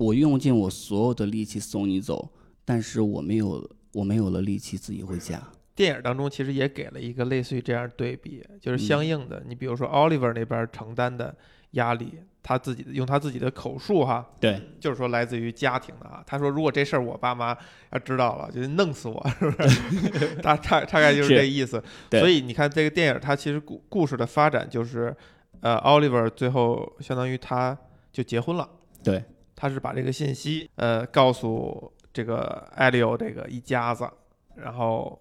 [0.00, 2.26] 我用尽我所有的力气送你走，
[2.64, 5.38] 但是我没有我没有了力气自己回家。
[5.74, 11.34] 电影当中其实也给了一个类似于这样对比，就是嗯相应的，你比如说 Oliver 那边承担的
[11.72, 16.24] 压力，他自己用他自己的口述哈，对，就是说来自于家庭的啊。
[16.26, 17.54] 他说如果这事儿我爸妈
[17.92, 20.34] 要知道了，就弄死我，是不是？
[20.40, 21.82] 大大大概就是是这意思。
[22.10, 25.14] 所以你看这个电影，它其实故故事的发展就是，
[25.60, 27.76] 呃，Oliver 最后相当于他
[28.10, 28.68] 就结婚了。
[29.02, 29.24] 对，
[29.60, 34.08] 他是把这个信息呃告诉这个艾利欧这个一家子，
[34.56, 35.20] 然后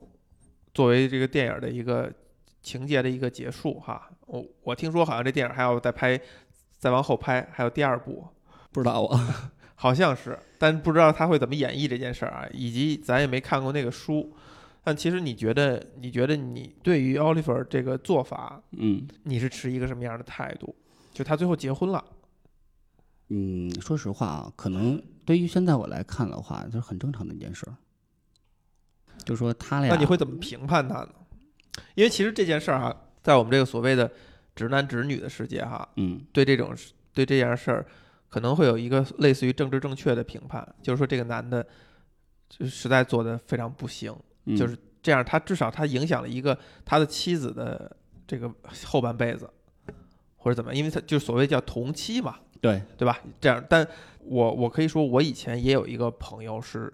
[0.74, 2.10] 作为这个电影的一个
[2.62, 4.10] 情节的一个结束哈。
[4.28, 6.18] 我我听说好像这电影还要再拍，
[6.78, 8.26] 再往后拍，还有第二部，
[8.72, 14.34] 不知道啊，好像是，但不知道他会怎么演绎这件事儿啊，以及咱也没看过那个书。
[14.82, 20.74] 但其实你觉得，你觉得你对于奥利弗这个做法，嗯你是持一个什么样的态度？
[21.12, 22.02] 就他最后结婚了，
[23.30, 27.76] 嗯，说实话啊，可能对于现在我来看的话，就是很正常的一件事儿。
[29.24, 31.10] 就说他俩，那你会怎么评判他呢？
[31.96, 34.12] 因为其实这件事儿哈，在我们这个所谓的
[34.56, 37.86] 直男直女的世界哈，嗯对这种事对这件事儿
[38.30, 41.66] 可能会有一个类似于政治正确的评判，就是说这个男的
[42.50, 44.16] 就实在做的非常不行，
[44.46, 48.52] 嗯，就是这样，他至少他影响了一个他的妻子的这个
[48.86, 49.50] 后半辈子，
[50.38, 53.20] 或者怎么样，因为他就所谓叫同妻嘛，对，对吧？
[53.40, 53.88] 这样，但
[54.20, 56.94] 我我可以说，我以前也有一个朋友是，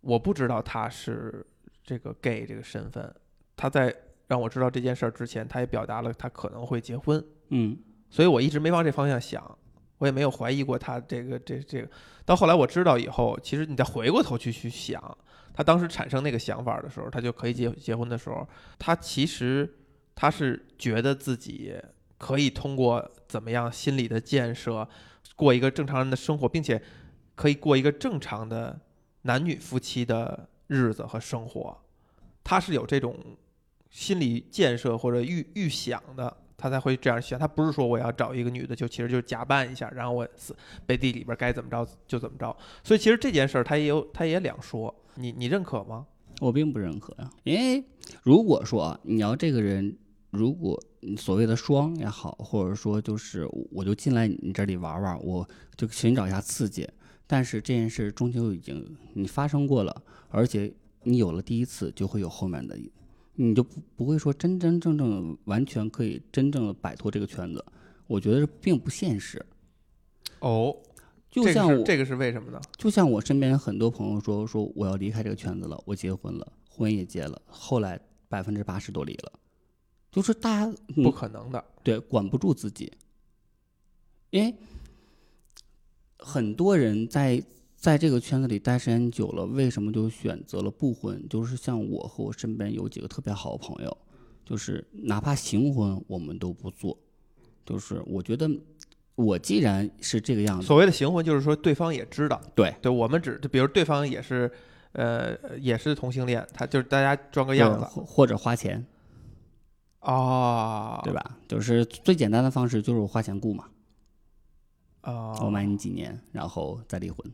[0.00, 1.44] 我不知道他是
[1.82, 3.12] 这个 gay 这个身份，
[3.56, 3.94] 他在
[4.28, 7.76] 让我知道这件事儿之前，他也表达了他可能会结婚，嗯
[8.08, 9.58] 所以我一直没往这方向想，
[9.98, 11.88] 我也没有怀疑过他这个这这个。
[12.24, 15.02] 到后来我知道以后，其实你再回过头去去想，
[15.52, 19.68] 他当时产生那个想法的时候，他就可以结结婚的时候，他其实
[20.14, 21.74] 他是觉得自己
[22.22, 24.88] 可以通过怎么样心理的建设，
[25.34, 26.80] 过一个正常人的生活，并且
[27.34, 28.78] 可以过一个正常的
[29.22, 31.76] 男女夫妻的日子和生活。
[32.44, 33.16] 他是有这种
[33.90, 37.36] 心理建设或者预预想的，他才会这样想。
[37.36, 40.56] 他不是说我要找一个女的，就其实就是假扮一下，然后我死
[40.86, 42.56] 背地里边该怎么着就怎么着。
[42.84, 46.06] 所以其实这件事儿他也有他也两说，你你认可吗？
[46.38, 47.84] 我并不认可呀，因为
[48.22, 49.98] 如果说你要这个人，
[50.32, 56.88] 如果你所谓的双也好，或者说就是我就进来你这里玩玩，我就寻找一下刺激，
[57.26, 62.76] 但是这件事终究已经你发生过了，而且你有了第一次，就会有后面的
[63.34, 67.64] 你就不不会说真真正正的完全可以真正的摆脱这个圈子。
[68.06, 69.44] 我觉得并不现实。
[70.40, 70.74] 哦，
[71.30, 72.60] 就像我，这个是这个是为什么呢？
[72.76, 79.32] 就像我身边很多朋友说，说我要离开这个圈子了，我结婚了，婚也结了，后来百分之八十都离了，
[80.12, 81.64] 就是大家嗯不可能的。
[81.82, 82.92] 对，管不住自己，
[84.30, 84.54] 因为
[86.18, 87.42] 很多人在
[87.76, 91.28] 在这个圈子里待时间久了，为什么就选择了不婚？
[91.28, 93.98] 就是像我和我身边有几个特别好的朋友，
[94.44, 96.96] 就是哪怕行婚我们都不做，
[97.66, 98.48] 就是我觉得
[99.16, 104.48] 我既然是这个样子，所谓的行婚，就是说对方也知道，对对，我们只就比如对方也是，
[104.92, 108.86] 呃，也是同性恋，他就是大家装个样子或或者花钱，
[110.02, 111.38] 啊，对吧？
[111.48, 113.68] 就是最简单的方式就是我花钱雇嘛，
[115.02, 117.24] 啊，我买你几年，然后再离婚。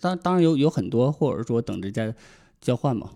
[0.00, 2.14] 当当然有有很多，或者说等着再
[2.60, 3.12] 交换嘛。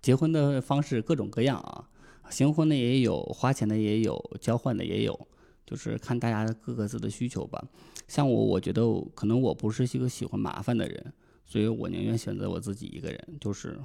[0.00, 1.90] 结婚的方式各种各样啊，
[2.30, 5.28] 行婚的也有，花钱的也有，交换的也有，
[5.66, 7.62] 就是看大家各个自的需求吧。
[8.06, 8.82] 像我，我觉得
[9.14, 11.12] 可能我不是一个喜欢麻烦的人，
[11.44, 13.78] 所以我宁愿选择我自己一个人，就是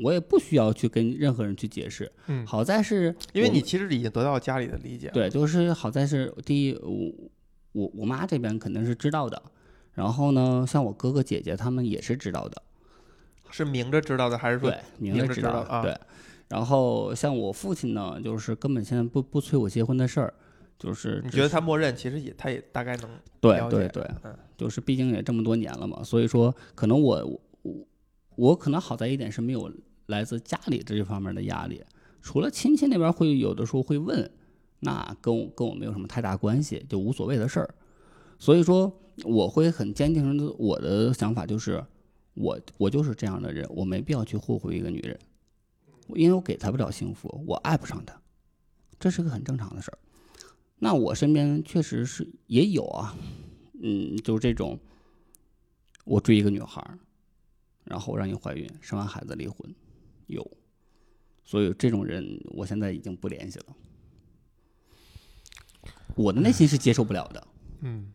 [0.00, 2.10] 我也不需要去跟任何人去解释。
[2.26, 7.30] 嗯，好在是因为你其实已经得到家里的理解，对，就是好在是第一，我
[7.72, 9.42] 我我妈这边肯定是知道的，
[9.92, 12.62] 然后呢，像我哥哥姐姐他们也是知道的，
[13.50, 15.96] 是明着知道的，还是说对，明明着着知道的，啊对。
[16.48, 20.34] 然后像我父亲呢，就是根本现在不不催我结婚的事儿，
[20.78, 27.40] 就是你觉得他默认其实也他也大概能对对对，嗯就是毕竟也这么多年了嘛，所以说可能我
[28.36, 29.72] 我可能好在一点是没有
[30.06, 31.82] 来自家里这方面的压力，
[32.20, 34.30] 除了亲戚那边会有的时候会问，
[34.80, 37.74] 那跟我跟我没有什么太大关系，就无所谓的事儿。
[38.38, 41.82] 所以说我会很坚定的，我的想法就是，
[42.34, 45.18] 我我就是这样的人，我没必要去霍霍一个女人，
[46.14, 48.20] 因为我给她不了幸福，我爱不上她，
[48.98, 49.98] 这是个很正常的事儿。
[50.80, 53.16] 那我身边确实是也有啊，
[53.80, 54.78] 嗯，就是这种，
[56.04, 56.98] 我追一个女孩儿，
[57.84, 59.74] 然后让你怀孕，生完孩子离婚，
[60.26, 60.48] 有，
[61.44, 63.66] 所以这种人我现在已经不联系了。
[66.14, 67.46] 我的内心是接受不了的，
[67.80, 68.12] 嗯。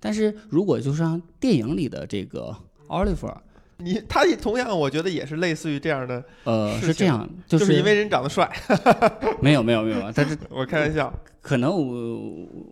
[0.00, 3.36] 但是如果就像电影里的这个 Oliver，
[3.78, 8.50] 你他也同样，我觉得也是类似于这样的，呃，是这样，就就是因为人长得帅，
[9.40, 11.12] 没有没有没有，但是 我开玩笑。
[11.40, 12.18] 可能我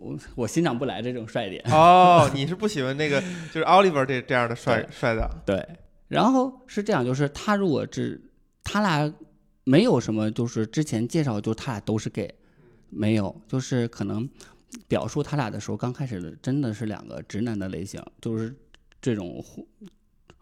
[0.01, 3.19] 我我欣赏不来这种帅点，哦，你是不喜欢那个
[3.51, 5.67] 就是 Oliver 这这样的帅帅的，对，
[6.09, 8.21] 然后是这样，就是他如果只
[8.63, 9.11] 他俩
[9.63, 12.31] 没有什么，就是之前介绍就他俩都是 gay，
[12.89, 14.29] 没有，就是可能
[14.87, 18.55] 表述他俩的时候，刚开始的真的是两个直男的类型，就是
[19.01, 19.67] 这种互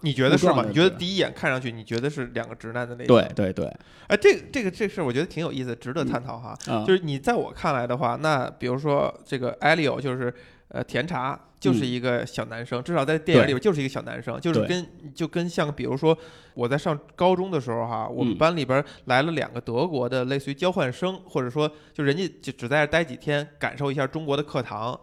[0.05, 0.63] 你觉得是吗？
[0.67, 3.65] 你觉得第一眼看上去，你觉得是两个直男的那对对对，
[4.07, 6.55] 哎，这个这个这事儿，我觉得挺有意思，值得探讨哈。
[6.67, 10.31] 啊、就是你在我看来的话，那比如说这个艾利欧，就是
[10.67, 16.15] 呃甜茶，就是嗯一个小男生，至少在电影里边就是一个小男生，就是跟就跟像比如说
[16.53, 24.99] 我在上高中的时候哈，我们嗯班里边来了两个德国的类似于交换生，或者说就人家就只在这儿待几天，感受一下中国的课堂，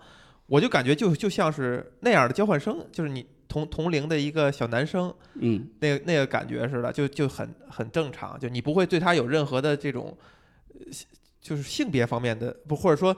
[0.47, 10.17] 我就感觉就就像是那样的交换生，就是你同同龄的一个小男生，嗯那个那个感觉似的，就就很很正常，就你不会对他有任何的这种，
[10.69, 10.81] 呃
[11.38, 13.15] 就是性别方面的不，或者说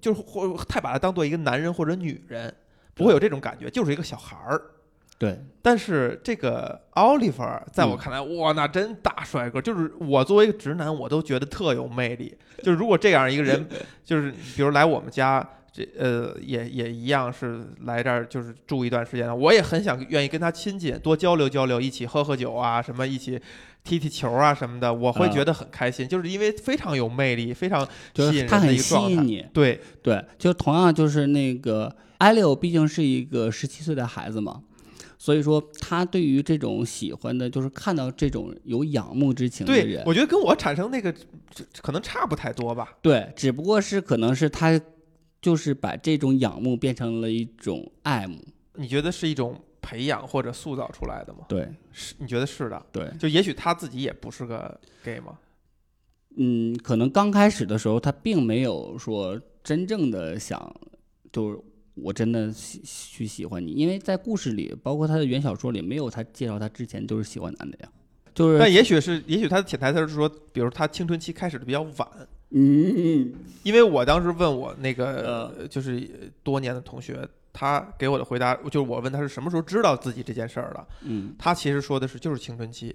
[0.00, 2.54] 就是或太把他当做一个男人或者女人，
[2.94, 4.70] 不会有这种感觉，就是一个小孩儿。
[5.16, 9.60] 对但是这个奥利弗在我嗯看来，哇，那真大帅哥！
[9.60, 12.36] 就是我作为一个直男，我都觉得特有魅力。
[12.62, 13.68] 就是如果这样一个人，
[14.04, 23.40] 就是比如来我们家，这呃也也一样是来这儿就是住一段时间的，我也很想愿意跟他亲近，多交流交流，一起喝喝酒啊，什么一起
[23.82, 27.84] 踢踢球啊什么的，我会啊觉得很开心，就是因为非常有魅力，非常
[28.14, 29.08] 吸引人他很一个状态。
[29.08, 34.62] 吸引你，对，对，就同样就是那个艾利欧，毕竟是一个十七岁的孩子嘛，
[35.18, 41.12] 所以说他对于这种喜欢的，就是看到这种有仰慕之情的对人，，我觉得跟我产生那个
[41.82, 42.92] 可能差不太多吧。
[43.02, 44.80] 对，只不过是可能是他
[45.44, 48.42] 就是把这种仰慕变成了一种爱慕，
[48.76, 51.40] 你觉得是一种培养或者塑造出来的吗？
[51.46, 52.86] 对是，你觉得是的？
[52.90, 55.38] 对，就也许他自己也不是个 gay 吗？
[56.38, 60.74] 嗯，可能刚开始的时候他并没有说真正的想，
[61.30, 61.58] 就是
[61.92, 67.92] 我真的喜去喜欢你，因为在故事里，包括他的原小说里，没有他介绍他之前就是喜欢男的呀，
[68.34, 72.08] 就是但也许是，也许他的潜台词是说，比如他青春期开始的比较晚，
[72.56, 73.34] 嗯嗯
[73.64, 82.94] 因为我当时问我那个、呃呃就是多年的同学，他给我的回答就是我问他是什么时候知道自己这件事儿的，嗯，他其实说的是就是青春期。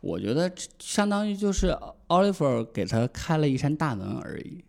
[0.00, 1.76] 我觉得相当于就是
[2.06, 4.64] 奥利弗给他开了一扇大门而已，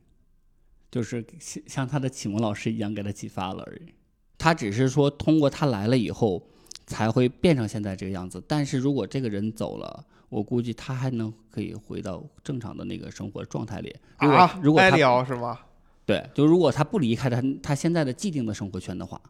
[0.91, 3.93] 就是像像他的启蒙老师一样给他启发了而已。
[4.38, 6.49] 他只是说通过他来了以后
[6.86, 8.43] 才会变成现在这个样子。
[8.45, 13.93] 但是如果这个人走了，我估计他还能可以回到正常的那个生活状态里。
[14.17, 15.59] 如果、啊，如果他？
[16.05, 19.21] 对，就如果他不离开他他现在的既定的生活圈的话，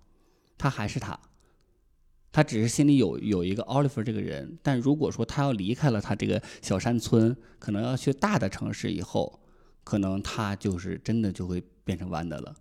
[0.60, 1.20] 他还是他，
[2.32, 4.60] 他只是心里有有一个奥利弗这个人。
[4.62, 9.40] 但如果说他要离开了他这个小山村，可能要去大的城市以后，
[9.84, 12.56] 可能他就是真的就会变成弯的了。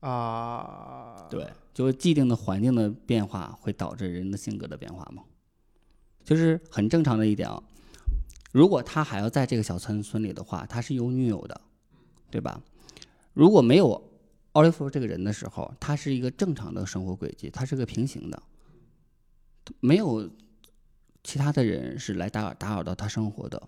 [0.00, 5.22] 啊，对，就是既定的环境的变化会导致人的性格的变化嘛，
[6.26, 7.62] 就是很正常的一点啊。
[8.52, 11.58] 如果他还要在这个小村村里的话，他是有女友的，
[12.30, 12.60] 对吧？
[13.32, 14.02] 如果没有
[14.52, 18.42] 奥利弗这个人的时候，他是一个正常的生活轨迹，他是个平行的，
[19.80, 20.28] 没有
[21.22, 23.62] 其他的人是来打扰打扰到他生活的。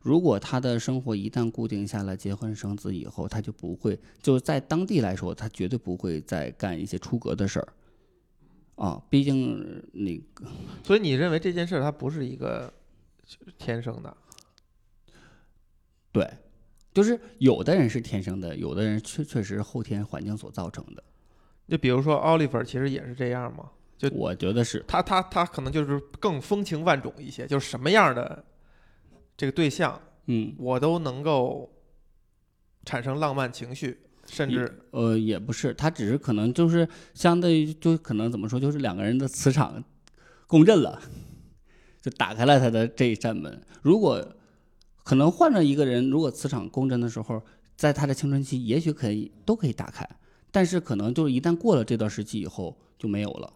[0.00, 7.72] 如果他的生活一旦固定下来，结婚生子以后，他就不会，就是在当地来说，他绝对不会再干一些出格的事儿。
[8.82, 10.44] 啊，毕竟那个
[10.82, 12.72] 所以你认为这件事儿它不是一个
[13.56, 14.16] 天生的？
[16.10, 16.28] 对，
[16.92, 21.04] 就是有的人是天生的，有的人确确实是后天环境所造成的。
[21.68, 23.70] 就比如说奥利弗，其实也是这样嘛。
[23.96, 28.44] 就我觉得是，他他他可能就是更风情万种一些，就是什么样的
[29.36, 31.72] 这个对象，嗯，我都能够
[32.84, 34.00] 产生浪漫情绪，
[34.32, 39.84] 甚至呃，也不是，他只是可能就是相对于就可能怎么说，就是两个人的磁场
[40.46, 40.98] 共振了，
[42.00, 43.60] 就打开了他的这一扇门。
[43.82, 44.26] 如果
[45.04, 47.42] 可能换了一个人，如果磁场共振的时候，
[47.76, 50.08] 在他的青春期，也许可以都可以打开，
[50.50, 53.52] 但是可能就是一旦过了这段时期以后就没有了。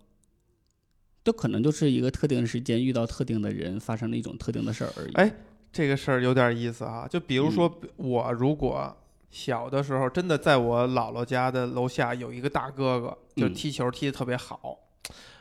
[1.24, 5.12] 就可能就是一个特定的时间遇到特定的人，发生了一种特定的事儿而已。
[5.14, 5.34] 哎
[5.72, 7.08] 这个事儿有点意思啊。
[7.08, 8.96] 就比如说我如果
[9.30, 14.78] 小的时候真的在我姥姥家的楼下有一个大哥哥，就嗯踢球踢得特别好。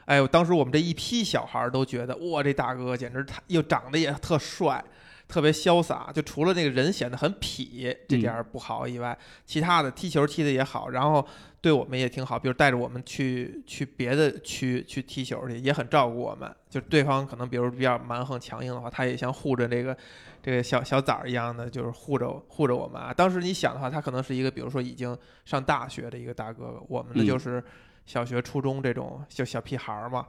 [0.05, 4.83] 哎呦，当时我们这一批小孩儿都觉得，哇，这大哥哥简直太又长得也特帅，
[5.27, 6.11] 特别潇洒。
[6.13, 9.17] 就除了那个人显得很痞这点儿不好以外，
[9.47, 11.25] 其他的踢球踢得也好，然后
[11.65, 16.55] 对我们也挺好，比如带着我们去去别的区去踢球去，也很照顾我们。
[16.69, 19.97] 就对方可能比如比较蛮横强硬的话，他也像护着这个
[20.43, 23.11] 这个小小崽儿一样的，就是护着护着我们啊。
[23.11, 27.63] 当时你想的话，他可能是一个比如说已经上大学的一个大哥哥，我们的嗯就是
[28.05, 30.23] 小学、初中这种小小屁孩儿嘛。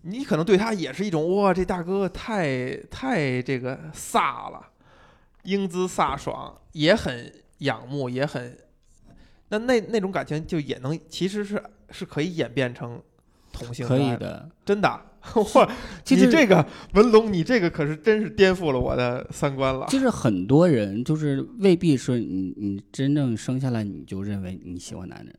[0.00, 4.70] 你可能对他也是一种哇，这大哥哥太太这个飒了，
[5.42, 8.56] 英姿飒爽，也很仰慕，也很
[9.52, 13.00] 那那那种感情就也能其实是是可以演变成
[13.52, 14.88] 同性可以恋的，真的。
[15.54, 15.72] 哇，
[16.04, 19.86] 其实你这个文龙，你这个可是真是颠覆了我的三观了。
[19.86, 25.32] 就是很多人就是未必说你你真正生下来你就认为你喜欢男人，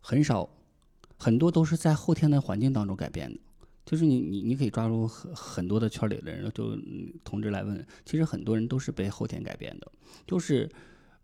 [0.00, 0.48] 很少，
[1.18, 3.38] 很多都是在后天的环境当中改变的。
[3.84, 9.86] 就是你你你可以抓住很很多的圈里的人，就嗯同志来问，其实很多人都是被后天改变的。
[10.26, 10.66] 就是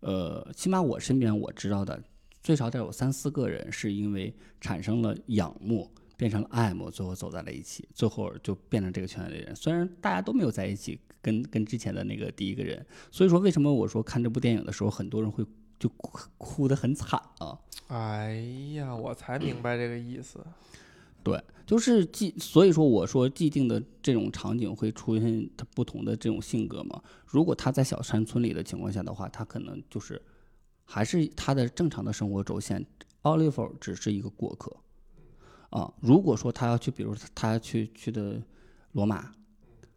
[0.01, 1.99] 呃，起码我身边我知道的，
[2.43, 4.31] 最少得有三四个人是因为
[4.61, 5.89] 产生了仰慕。
[6.15, 9.55] 变成了爱慕，最后走在了一起，最后就变成这个圈子里的人。
[9.55, 15.43] 虽然大家都没有在一起，跟跟之前的那个第一个人，所以说为什么我说看这部电影的时候，很多人会
[15.79, 17.59] 就哭哭得很惨啊？
[17.87, 18.35] 哎
[18.75, 20.39] 呀，我才明白这个意思。
[21.23, 27.01] 对，就是既所以说我说既定的这种场景会出现他不同的这种性格嘛。
[27.25, 30.21] 如果他在小山村里的情况下的话，他可能就是
[30.85, 32.85] 还是他的正常的生活轴线。
[33.21, 34.75] Oliver 只是一个过客。
[35.69, 38.39] 啊，如果说他要去，比如他要去去的
[38.91, 39.31] 罗马，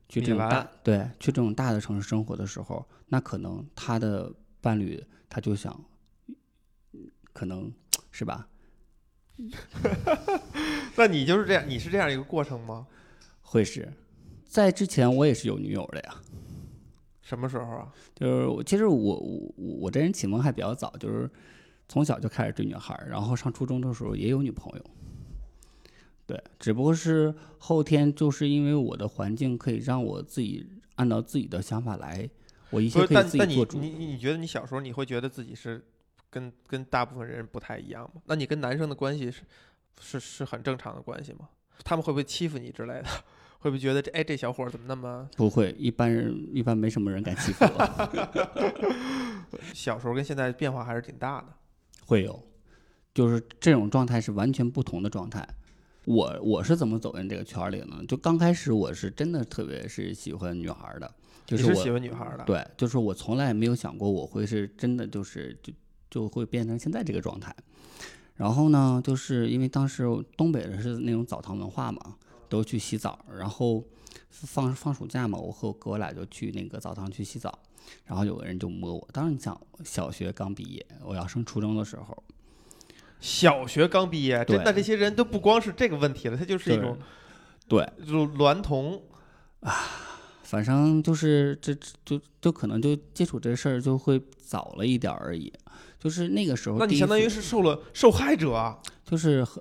[0.09, 4.33] 去这种大对去这种大的城市生活的时候，那可能他的
[4.63, 5.79] 伴侣他就想，
[7.35, 7.71] 可能
[8.11, 8.49] 是吧？
[10.97, 12.87] 那你就是这样，你是这样一个过程吗？
[13.43, 13.93] 会是，
[14.47, 16.23] 在之前我也是有女友的呀。
[17.27, 17.93] 什么时候啊？
[18.15, 21.29] 就是我其实我我我这人启蒙还比较早，就是
[21.89, 24.85] 从小就开始追女孩儿，然后上初中的时候也有女朋友。
[26.25, 30.65] 对，只不过是后天就是因为我的环境可以让我自己
[30.95, 32.31] 按照自己的想法来，
[32.71, 33.81] 我一切可以自己做主。
[33.81, 35.85] 你你觉得你小时候你会觉得自己是
[36.31, 38.23] 跟跟大部分人不太一样吗？
[38.27, 39.43] 那你跟男生的关系是
[40.01, 41.49] 是是很正常的关系吗？
[41.83, 43.09] 他们会不会欺负你之类的？
[43.67, 48.79] 会不会觉得这哎这小伙儿怎么那么不会，一般人一般没什么人敢欺负我。
[49.75, 51.47] 小时候跟现在变化还是挺大的？
[52.07, 52.41] 会有，
[53.13, 55.45] 就是这种状态是完全不同的状态。
[56.05, 57.97] 我我是怎么走进这个圈儿里呢？
[58.07, 61.13] 就刚开始我是真的特别是喜欢女孩儿的，
[61.45, 65.73] 就是我是喜欢女孩的？，对，就是我从来没有想过我会是真的就是就
[66.09, 67.53] 就会变成现在这个状态。
[68.37, 70.05] 然后呢，就是因为当时
[70.37, 72.15] 东北的是那种澡堂文化嘛，
[72.49, 73.85] 都去洗澡，然后
[74.31, 77.59] 放放暑假嘛，我和我哥我俩就去那个澡堂去洗澡，
[78.05, 79.09] 然后有个人就摸我。
[79.13, 82.23] 当时你想，小学刚毕业，我要升初中的时候，
[83.21, 86.99] 小学刚毕业，真的这些人都不光是这个问题了，他就是一种
[87.69, 89.03] 对，这种娈童
[89.61, 89.73] 啊。
[90.43, 95.53] 反正就是这这就就可能就接触这事儿就会早了一点而已。
[95.99, 98.79] 就是那个时候，那你相当于是受了受害者啊。
[99.05, 99.61] 就是很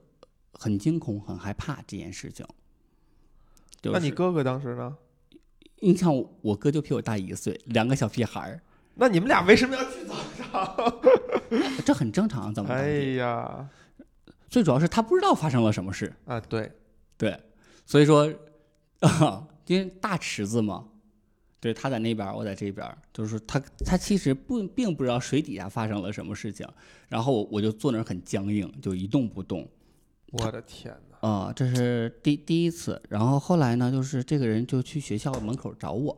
[0.53, 2.45] 很惊恐、很害怕这件事情。
[3.85, 4.97] 就是那你哥哥当时呢？
[5.79, 8.59] 你想我，我哥就比我大一岁，两个小屁孩儿，
[8.95, 10.15] 那你们俩为什么要去澡
[10.75, 11.01] 堂？
[11.85, 12.89] 这很正常，怎么哎？
[13.17, 13.69] 呀，
[14.49, 16.71] 最主要是他不知道发生了什么事，啊，对，
[17.15, 17.39] 对，
[17.85, 18.33] 所以说
[19.01, 20.87] 啊， 因为大池子嘛，
[21.59, 26.67] 对，他在那边，我在这边，就是他他其实不并不知道水底下发生了什么事情，
[27.07, 29.69] 然后我我就坐那儿很僵硬，就一动不动。
[30.31, 30.91] 我的天
[31.27, 31.29] 哪！
[31.29, 36.15] 啊、这是第第一次，然后后来呢，就是这个人就去学校门口找我，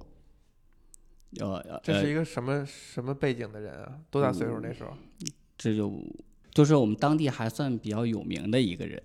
[1.39, 3.93] 呃，呃这是一个什么什么背景的人啊？
[4.11, 4.91] 多大岁数那时候？
[5.57, 5.93] 这就
[6.51, 9.01] 就是我们当地还算比较有名的一个人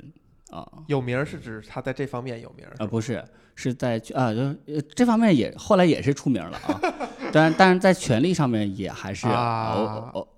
[0.50, 3.24] 啊有名是指他在这方面有名儿啊不是
[3.54, 4.54] 是在啊就
[4.94, 6.80] 这方面也后来也是出名了啊，
[7.32, 10.28] 但但是在权力上面也还是啊哦哦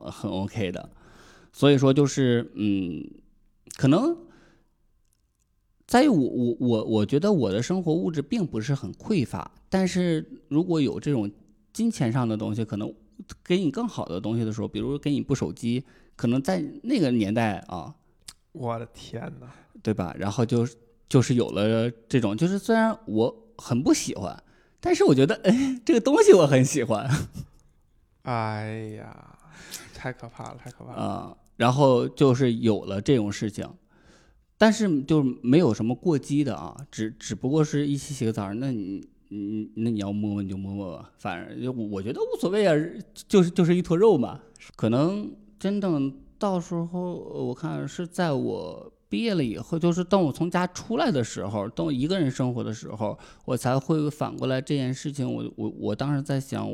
[0.00, 0.90] 嗯很 OK 的，
[1.52, 3.02] 所以说就是嗯
[3.76, 4.16] 可能。
[5.94, 11.30] 在于我我我我觉得我的生活物质并不是很匮乏，但是如果有这种
[11.72, 12.92] 金钱上的东西，可能
[13.44, 15.84] 给你更好的东西的时候，比如给你部手机，
[16.16, 17.94] 可能在那个年代啊，
[18.50, 19.46] 我的天哪！
[19.84, 20.12] 对吧？
[20.18, 20.66] 然后就
[21.08, 24.42] 就是有了这种，就是虽然我很不喜欢，
[24.80, 27.08] 但是我觉得 哎，这个东西我很喜欢
[28.22, 29.38] 哎呀，
[29.94, 31.00] 太可怕了，太可怕了！
[31.00, 33.64] 啊、然后就是有了这种事情。
[34.64, 42.74] 但是就是没有什么过激的啊，只只不过是一起洗个澡，那你你那你要摸摸你就摸摸吧，反正就我觉得无所谓啊，
[43.28, 44.40] 就是就是一坨肉嘛。
[44.74, 55.30] 可能真正到时候我看是在我毕业了以后，就是当我从家出来的时候，当我一个人生活的时候，我才会反过来这件事情。
[55.30, 56.66] 我我我当时在想，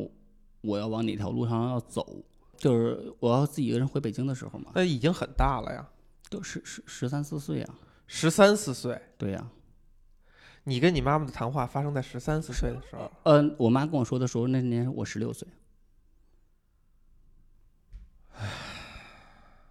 [0.60, 2.22] 我要往哪条路上要走，
[2.56, 5.88] 就是我要自己一个人回北京的时候嘛，那已经很大了呀，
[6.30, 7.74] 都十十十三四岁啊，
[8.06, 8.98] 十三四岁。
[9.18, 9.50] 对呀、
[10.64, 15.46] 你跟你妈妈的谈话发生在十三四岁的时候，嗯，我妈跟我说的时候，那年我十六岁。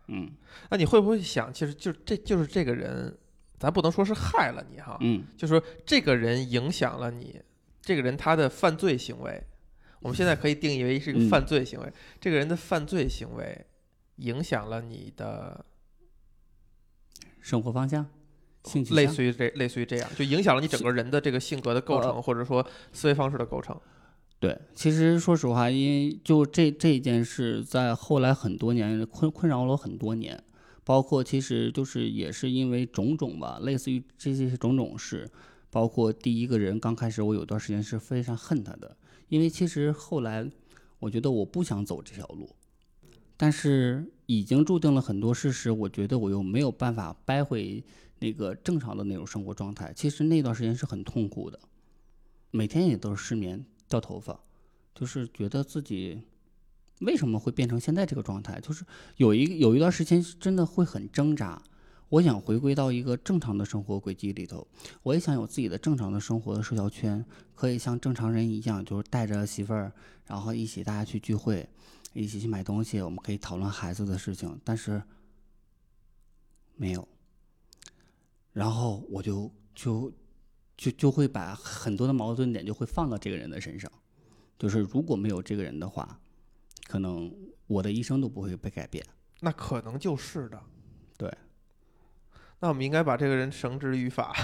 [0.08, 0.30] 嗯。
[0.70, 3.18] 那你会不会想，其实就这就是这个人，
[3.58, 5.26] 咱不能说是害了你哈，嗯。
[5.38, 7.42] 就说这个人影响了你，
[7.82, 9.42] 这个人他的犯罪行为，
[10.02, 11.30] 我们现在可以定义为是一个嗯。
[11.30, 13.66] 犯罪行为，这个人的犯罪行为
[14.18, 15.66] 影响了你的，
[17.50, 18.06] 生活方向，
[18.66, 23.76] 兴趣类似于这类似于这样，就影响了你整个人的这个性格的构呃成，或者说思维方式的构成。
[24.40, 30.42] 对，其实说实话，因为就这这件事，在后来很多年困困扰了我很多年，
[30.84, 35.30] 包括其实就是也是因为种种吧，类似于这些种种事，
[35.72, 38.96] 包括第一个人刚开始我有段时间是非常恨他的，
[39.28, 40.48] 因为其实后来
[41.00, 42.50] 我觉得我不想走这条路，
[43.42, 47.82] 但是已经注定了很多事实，我觉得我又没有办法掰回
[48.20, 51.58] 那个正常的那种生活状态，其实那段时间是很痛苦的，
[52.52, 53.66] 每天也都是失眠。
[53.88, 54.38] 掉头发，
[54.94, 56.22] 就是觉得自己
[57.00, 58.60] 为什么会变成现在这个状态？
[58.60, 58.84] 就是
[59.16, 61.64] 有一有一段时间真的会很挣扎。
[62.10, 64.68] 我想回归到一个正常的生活轨迹里头，
[65.02, 67.24] 我也想有自己的正常的生活的社交圈，
[67.56, 69.92] 可以像正常人一样，就是带着媳妇儿，
[70.26, 71.70] 然后一起大家去聚会，
[72.14, 74.60] 一起去买东西，我们可以讨论孩子的事情。
[74.64, 75.02] 但是
[76.76, 77.08] 没有，
[78.54, 80.12] 然后我就就
[80.78, 83.92] 就就会把很多的矛盾点就会放到这个人的身上，
[84.58, 86.20] 就是如果没有这个人的话，
[86.88, 87.32] 可能
[87.68, 89.06] 我的一生都不会被改变。
[89.42, 90.62] 那可能就是的。
[91.18, 91.32] 对。
[92.60, 94.36] 那我们应该把这个人绳之于法。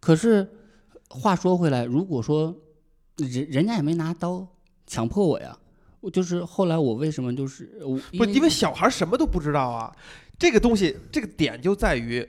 [0.00, 0.48] 可是
[1.10, 2.56] 话说回来，如果说
[3.18, 4.48] 人人家也没拿刀
[4.86, 5.56] 强迫我呀，
[6.00, 9.94] 我就是后来我为什么就是我不，因为小孩什么都不知道啊。
[10.38, 12.26] 这个东西，这个点就在于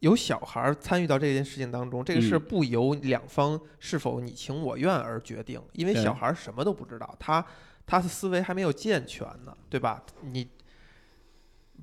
[0.00, 7.44] 有小孩参与到这件事情当中，这个事嗯不由两方是否你情我愿而决定，因为小孩什么都不知道，他
[7.86, 10.04] 他的思维还没有健全呢，对吧？
[10.22, 10.48] 你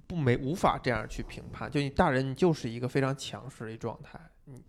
[0.07, 4.61] 不没无法这样去评判，就你大人你就是一个非常强势的一状态，嗯，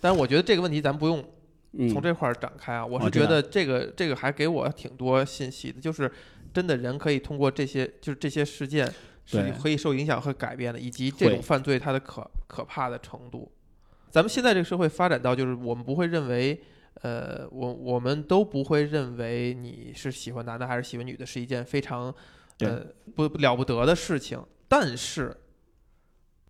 [0.00, 1.33] 但是我觉得这个问题咱不用嗯，
[1.92, 6.10] 从这块儿展开啊，我是觉得这个这个还给我挺多信息的，就是
[6.52, 8.92] 真的人可以通过这些就是这些事件
[9.24, 13.50] 是可以受影响和改变的，以及这种犯罪它的可可怕的程度。
[14.10, 16.60] 咱们现在这个社会发展到就是我们不会认为。
[17.02, 22.14] 呃，我我们都不会认为你是喜欢男的还是喜欢女的是一件非常
[22.60, 25.36] 呃不不了不得的事情，但是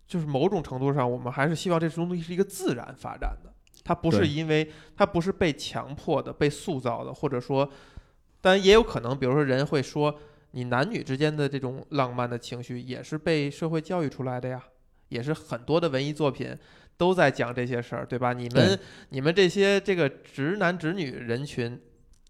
[0.07, 3.51] 就是某种程度上，我们还是希望这种东西是一个自然发展的，
[3.85, 7.69] 它不是因为它不是被强迫的、被塑造的，或者说，
[8.41, 10.13] 当然也有可能，比如说人会说，
[10.51, 14.61] 你男女之间的这种浪漫的情绪也是被社会教育出来的呀，
[15.09, 16.57] 也是很多的文艺作品
[16.97, 18.33] 都在讲这些事儿，对吧？
[18.33, 18.79] 你们
[19.09, 21.79] 你们这些这个直男直女人群，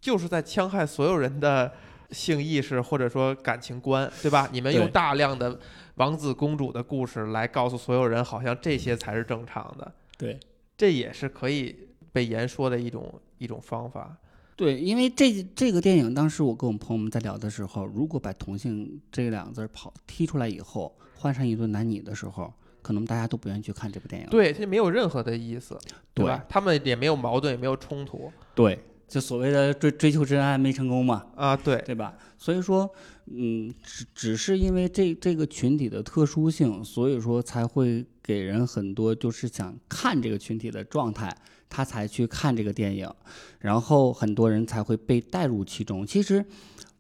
[0.01, 1.71] 就是在戕害所有人的
[2.11, 4.49] 性意识或者说感情观，对吧？
[4.51, 5.57] 你们用大量的
[5.95, 10.37] 王子公主的故事来告诉所有人，好像这些才是正常的，对
[10.77, 11.75] 这也是可以
[12.11, 14.17] 被言说的一种一种方法。
[14.57, 24.29] 对，因为这这个电影，当时我跟我们朋友们在聊的时候，如果把同性这两个字儿跑踢出来以后，换上一对男女的时候，可能大家都不愿意去看这部电影。
[24.29, 25.77] 对，这没有任何的意思，
[26.13, 26.45] 对吧？
[26.47, 31.55] 他们也没有矛盾，也没有冲突对，就所谓的追追求真爱没成功嘛，啊。
[31.55, 32.17] 对，对吧？
[32.37, 32.89] 所以说，
[33.27, 41.35] 嗯，只只是因为这这个群体的特殊性，所以说才会给人很多就是想看这个群体的状态，
[41.69, 43.09] 他才去看这个电影，
[43.59, 46.05] 然后很多人才会被带入其中。
[46.05, 46.43] 其实，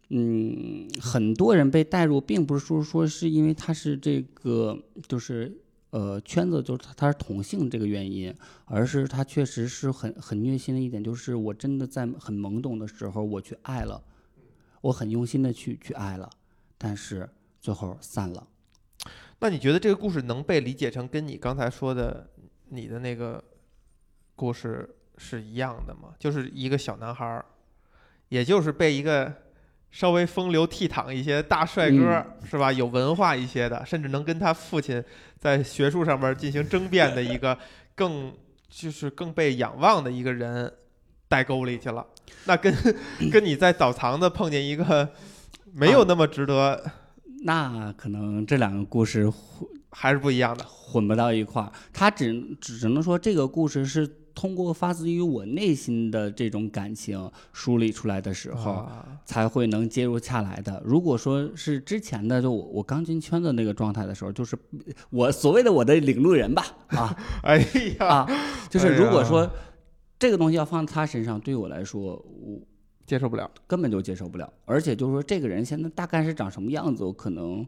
[0.09, 4.77] 嗯，很多人被带入，并不是说说是因为他是这个
[5.07, 5.51] 就是。
[5.95, 8.35] 呃，圈子就是他他是同性这个原因，
[8.65, 14.03] 而是他确实是很很虐心的一点，就是我真的在很懵懂的时候我去爱了，
[14.81, 16.29] 我很用心的去去爱了，
[16.77, 17.29] 但是
[17.61, 18.45] 最后散了。
[19.39, 22.29] 那你觉得这个故事能被理解成跟你刚才说的
[22.67, 23.41] 你的那个
[24.35, 26.13] 故事是一样的吗？
[26.19, 27.45] 就是一个小男孩儿，
[28.27, 29.33] 也就是被一个
[29.95, 32.69] 稍微风流倜傥一些大帅哥、是吧？
[32.69, 35.01] 有文化一些的，甚至能跟他父亲
[35.39, 37.57] 在学术上面进行争辩的一个
[37.95, 38.33] 更
[38.69, 40.69] 就是更被仰望的一个人
[41.29, 42.05] 带沟里去了。
[42.43, 42.75] 那跟
[43.31, 45.09] 跟你在澡堂子碰见一个
[45.71, 46.91] 没有那么值得，
[47.45, 50.65] 那可能这两个故事混还是不一样的。
[50.65, 54.05] 混不到一块儿，他只只只能说这个故事是
[54.35, 60.81] 通过发自于我内心的这种感情梳理出来的时候，啊才会能接入下来的。
[60.85, 64.55] 如果说是之前的，就我我刚进圈子那个状态的时候，就是
[65.09, 67.57] 我所谓的我的领路人吧，啊 哎
[67.97, 68.29] 呀，啊，
[68.69, 69.49] 就是如果哎说
[70.19, 72.59] 这个东西要放在他身上，对我来说，我
[73.05, 73.49] 接受不了。
[73.67, 74.51] 根本就接受不了。
[74.65, 77.65] 而且就是说，这个人现在大概是长什么样子，我可能，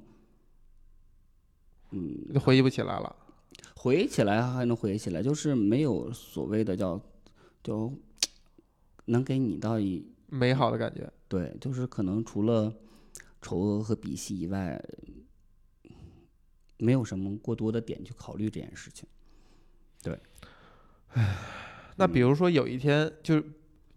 [1.92, 3.16] 嗯，就回忆不起来了。
[3.88, 7.02] 回忆起来还能回忆起来，就是没有所谓的叫，
[7.64, 7.94] 就
[9.06, 11.10] 能给你到一美好的感觉。
[11.30, 12.76] 对，就是可能除了
[13.42, 14.78] 丑恶和鄙视以外，
[16.76, 19.08] 没有什么过多的点去考虑这件事情。
[20.04, 20.20] 对，
[21.14, 21.38] 唉
[21.96, 23.42] 那比如说有一天，就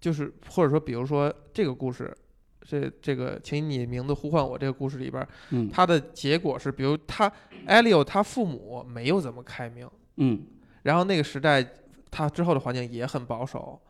[0.01, 2.17] 就是或者说，比如说这个故事，
[2.63, 5.69] 这这个请你名字呼唤我这个故事里边儿，嗯。
[5.71, 7.31] 它的结果是，比如他
[7.67, 10.47] 艾利欧他父母没有怎么开明，嗯。
[10.83, 11.65] 然后那个时代
[12.11, 13.81] 他之后的环境也很保守，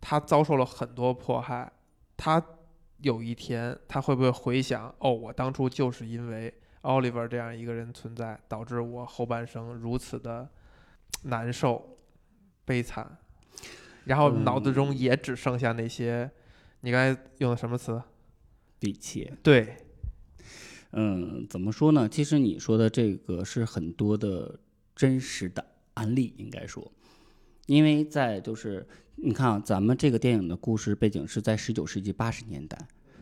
[0.00, 1.70] 他遭受了很多迫害，
[2.16, 2.42] 他
[2.98, 6.52] 有一天他会不会回想，哦，我当初就是因为
[6.82, 10.48] Oliver 这样一个人存在，导致我后半生如此的
[11.24, 11.98] 难受、
[12.64, 13.18] 悲惨，
[14.04, 16.30] 然后脑子中也只剩下那些，
[16.80, 18.00] 你刚才用的什么词？
[18.82, 19.30] 鄙弃。
[19.44, 19.76] 对，
[20.90, 22.08] 嗯，怎么说呢？
[22.08, 24.58] 其实你说的这个是很多的
[24.96, 25.64] 真实的
[25.94, 26.90] 案例，应该说，
[27.66, 32.76] 因为在就是你看啊，咱们这个电影的故事背景是在十九世纪八十年代，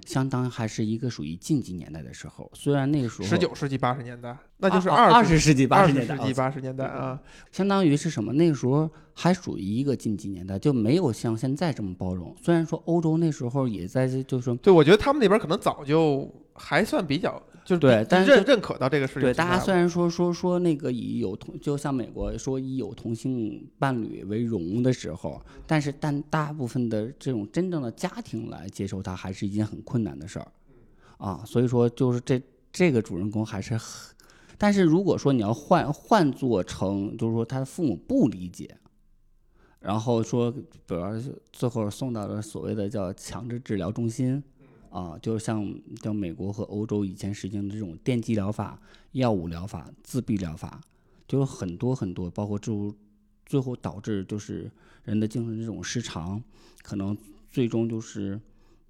[0.07, 2.51] 相当还是一个属于近几年代的时候。
[2.55, 7.21] 虽然那个时候十九世纪八十年代，那就是二二十世纪八二十十年代，世纪哦八十年代啊，
[7.51, 8.33] 相当于是什么？
[8.33, 12.35] 那个时候还属于一个近几年代，就没有像现在这么包容。
[12.43, 19.35] 虽然说欧洲那时候也在，就是说对，我觉得他们那边可能早就还算比较，就是对但是认认可到这个事情对。
[19.35, 30.53] 大家虽然说说说那个以有同，就像美国说以有同性伴侣为荣的时候，但是但大部分的这种真正的家庭来接受它，还是一件很困难的事儿，
[31.19, 32.43] 啊，所以说就是这
[32.73, 34.15] 这个主人公还是很，
[34.59, 38.77] 但是如果说你要换换做成，就是说他的父母不理解。
[39.81, 41.19] 然后说，比如说
[41.53, 44.43] 最后送到了所谓的叫强制治疗中心，
[44.91, 48.81] 啊，就是像像美国和欧洲以前实行的这种电击疗法、
[49.13, 50.81] 药物疗法、自闭疗法，
[51.27, 52.95] 就是很多很多，包括就
[53.47, 54.71] 最后导致就是
[55.05, 56.43] 人的精神这种失常，
[56.83, 57.17] 可能
[57.49, 58.39] 最终就是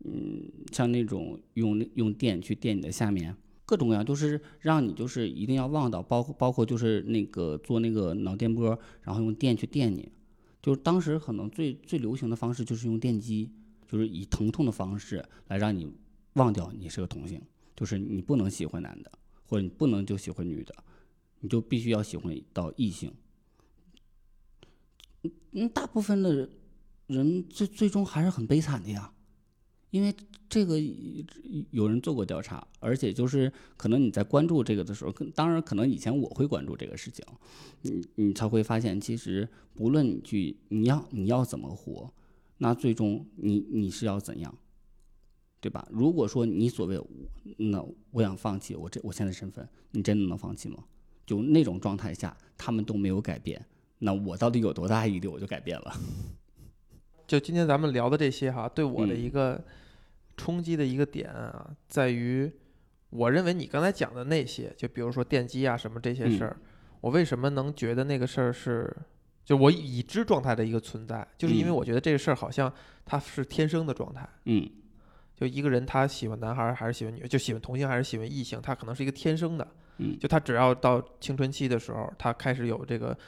[0.05, 0.43] 嗯，
[0.73, 3.37] 像那种用用电去电你的下面。
[3.67, 10.11] 各种各样，就是让你就是一定要忘到，包括包括就是那个做那个脑电波，然后用电去电你，
[10.61, 13.49] 就是当时可能最最流行的方式就是用电击，
[13.91, 15.93] 就是以疼痛的方式来让你
[16.35, 17.43] 忘掉你是个同性，
[17.75, 19.11] 就是你不能喜欢男的，
[19.45, 20.73] 或者你不能就喜欢女的，
[21.41, 23.13] 你就必须要喜欢到异性。
[25.51, 26.49] 嗯，大部分的
[27.09, 29.13] 人最最终还是很悲惨的呀，
[29.91, 30.15] 因为
[30.49, 30.81] 这个
[31.73, 37.25] 有人做过调查，而且就是可能你在关注这个的时候，当然可能以前我会关注这个事情，
[37.83, 42.13] 你你才会发现，其实不论你去你要你要怎么活，
[42.63, 44.55] 那最终你你是要怎样，
[45.61, 45.89] 对吧？
[45.91, 47.01] 如果说你所谓
[47.57, 50.85] 那我想放弃我这我现在身份，你真的能放弃吗？
[51.25, 53.65] 就那种状态下，他们都没有改变，
[53.99, 55.95] 那我到底有多大毅力，我就改变了。
[57.27, 59.65] 就今天咱们聊的这些哈，对我的嗯一个
[60.37, 62.51] 冲击的一个点啊，在于
[63.09, 66.57] 我认为你刚才讲的那些，就比如说电机啊什么这些事儿，
[67.01, 68.95] 我为什么能觉得那个事儿是，
[69.51, 72.73] 就我已知状态的一个存在，就是因为嗯我觉得这个事儿好像
[73.05, 74.25] 它是天生的状态。
[74.45, 74.65] 嗯
[75.35, 79.67] 就一个人他喜欢男孩儿还是喜欢女，就喜欢同性还是喜欢异性，他可能是一个天生的。
[79.99, 83.19] 嗯就他只要到青春期的时候，他开始有这个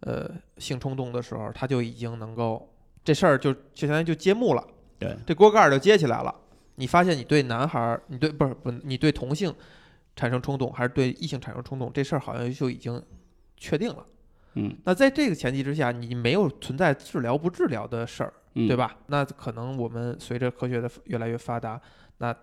[0.00, 2.66] 呃性冲动的时候，他就已经能够
[3.04, 4.66] 这事儿就就相当于就揭幕了，
[4.98, 6.34] 对，这锅盖儿就揭起来了。
[6.76, 9.54] 你发现你对男孩儿，你对不是不是你对同性
[10.14, 13.02] 产生冲动，还是对异性产生冲动，这事儿好像就已经
[13.58, 14.06] 确定了。
[14.56, 18.76] 嗯那在这个前提之下，你没有存在治疗不治疗的事儿，嗯，对？
[18.76, 18.96] 吧？
[19.06, 21.80] 那可能我们随着科学的越来越发达，
[22.18, 22.34] 那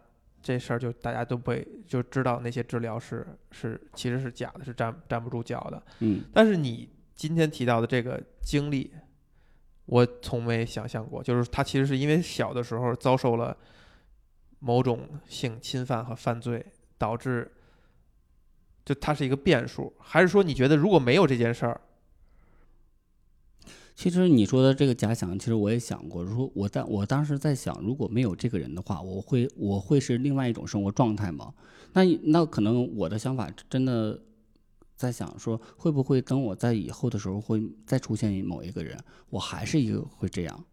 [0.41, 5.81] 这事儿就大家都被就知道那些治疗是是其实是假的，是站站不住脚的。
[5.99, 8.91] 嗯但是你今天提到的这个经历，
[9.85, 13.57] 我从没想象过，就是他其实是因为小的时候遭受了
[14.59, 16.65] 某种性侵犯和犯罪，
[16.97, 17.51] 导致
[18.85, 21.79] 就它是一个变数，还是说你觉得如果没有这件事儿，
[23.95, 26.23] 其实你说的这个假想，其实我也想过。
[26.23, 31.53] 如果我当我当时在想，如果没有这个人的话，我会我会是另外一种生活状态吗？
[31.93, 34.19] 那那可能我的想法真的
[34.95, 38.97] 在想说，会不会等我在以后的时候会再出现某一个人，
[39.29, 40.65] 我还是一个会这样？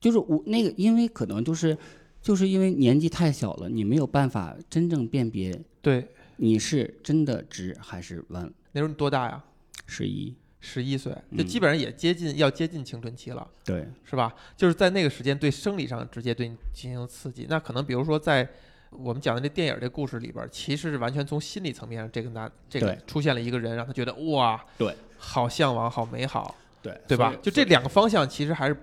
[0.00, 1.76] 就是我那个，因为可能就是
[2.22, 8.52] 就是因为年纪太小了，你没有办法真正辨别对，你是真的直还是弯。
[8.72, 9.44] 那时候你多大呀？
[9.86, 10.34] 十一，
[10.64, 13.46] 十一岁，就嗯基本上也接近要接近青春期了。
[13.64, 14.34] 对，是吧？
[14.56, 17.46] 就是在那个时间对生理上直接对你进行刺激。
[17.48, 18.48] 那可能比如说在
[18.90, 27.34] 我们讲的这电影这故事里边，其实是完全从心理层面上，这个男这个出现了一个人，让他觉得哇，对，好向往，好美好，对，对吧？
[27.42, 28.76] 就这两个方向其实还是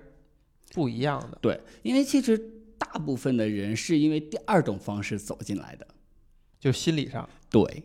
[0.72, 1.38] 不一样的。
[1.40, 2.38] 对，因为其实
[2.78, 5.86] 大部分的人是因为第二种方式走进来的。
[6.60, 7.82] 就心理上，对，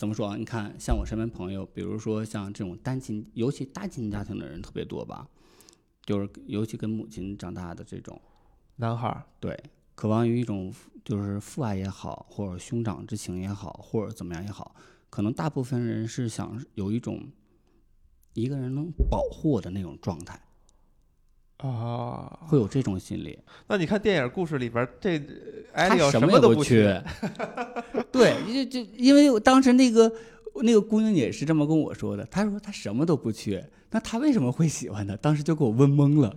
[0.00, 0.34] 怎么说啊？
[0.34, 5.28] 你看，像我身边朋友，比如说像这种单亲，尤其单亲家庭的人特别多吧，
[6.06, 8.18] 就是尤其跟母亲长大的这种，
[8.76, 9.62] 男孩儿，对，
[9.94, 10.72] 渴望于一种
[11.04, 14.74] 就是父爱也好，或者兄长之情也好，或者怎么样也好，
[15.10, 17.28] 可能大部分人是想有一种
[18.32, 20.40] 一个人能保护我的那种状态，
[21.62, 23.38] 啊，会有这种心理。
[23.68, 25.16] 那你看电影故事里边，这
[25.72, 27.02] 艾他利奥什么都不，缺。
[28.10, 30.10] 对，就就因为当时那个
[30.62, 35.16] 那个姑娘也是这么跟我说的，她说她什么都不缺，那她为什么会喜欢呢？
[35.16, 36.34] 当时就给我问懵了。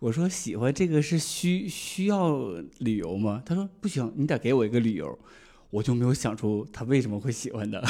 [0.00, 2.38] 我说喜欢这个是需需要
[2.78, 3.42] 理由吗？
[3.44, 5.18] 她说不行，你得给我一个理由。
[5.70, 7.84] 我就没有想出她为什么会喜欢的，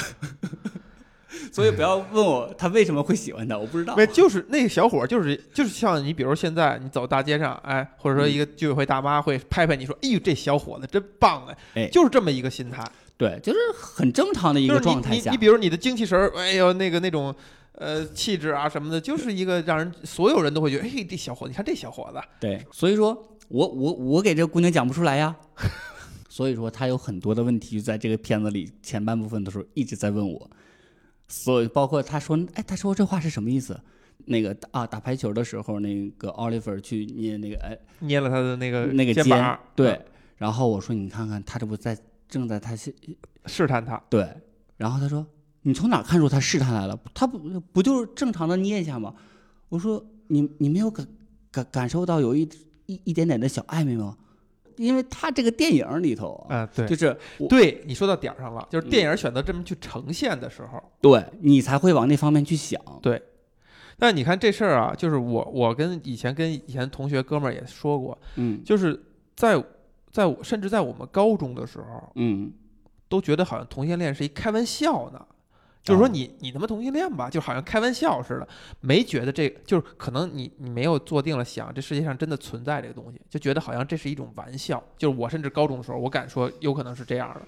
[1.53, 3.95] 所以不要问我他为什么会喜欢他，我不知道。
[3.97, 12.83] 没，就是那个小伙儿，就是就是像你，比如现在你走大街上，哎，或者说嗯一个居委会大妈会拍拍你说，哎呦，这小伙子真棒哎，哎就是这么一个心态。
[13.16, 15.37] 对，就是很正常的一个状态下你你你。
[15.39, 17.35] 比如你的精气神儿，哎呦那个那种
[17.72, 25.37] 呃气质啊什么的，就是一个让人所有人都会觉得，哎，这小伙子，你看这小伙子，对，所以说我我我给这姑娘讲不出来呀。
[26.31, 30.49] 所以说她有很多的问题，在这个片子里前半部分的时候一直在问我，
[31.29, 33.79] 所以包括他说，哎，他说这话是什么意思？
[34.24, 39.99] 那个啊，打排球的时候，那个奥利弗去捏那个哎捏了他的那个那个肩对，
[40.37, 41.97] 然后我说你看看，他这不在
[42.29, 42.95] 正在他是
[43.47, 44.29] 试探他，对，
[44.76, 45.24] 然后他说
[45.62, 46.99] 你从哪看出他试探来了？
[47.14, 47.39] 他不
[47.72, 49.14] 不就是正常的捏一下吗？
[49.68, 51.07] 我说你你没有感
[51.51, 52.49] 感感受到有一
[52.87, 54.16] 一一点点的小暧昧吗？
[54.79, 56.87] 因为他这个电影里头啊，啊，对。
[56.87, 57.16] 就是
[57.49, 62.81] 对，你说到点儿上了，就是电影选择这么去呈现的时候，对你才会往那方面去想。
[63.03, 63.20] 对。
[63.99, 68.62] 但你看这事儿啊，就是我我跟以前跟以前同学哥们儿也说过，嗯。
[68.64, 68.99] 就是
[69.37, 69.62] 在
[70.11, 72.51] 在我甚至在我们高中的时候，嗯，
[73.09, 75.26] 都觉得好像同性恋是一开玩笑呢。
[75.89, 78.47] 就是说哦你你他妈同性恋吧，就好像开玩笑似的，
[78.80, 84.82] 没觉得这就是可能你你没有坐定了想这世界上真的存在这个东西，就觉得好像这是一种玩笑。
[84.97, 87.43] 就是我甚至高中的时候，我敢说有可能是这样的，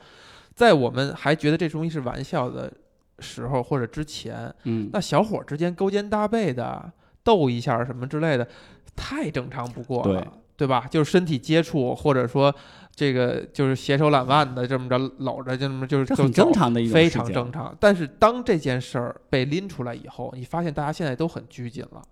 [0.54, 2.72] 在我们还觉得这东西是玩笑的
[3.18, 6.90] 时候或者之前，嗯，那小伙儿之间勾肩搭背的
[7.22, 8.48] 逗一下什么之类的，
[8.96, 10.86] 太正常不过了，对吧？
[10.90, 12.54] 就是身体接触，或者说
[12.94, 17.74] 这个就是携手揽腕的这么着搂着，就这么就是很正常的一种非常正常。
[17.80, 22.02] 但是当这件事儿被拎出来以后，你发现大家现在都很拘谨了，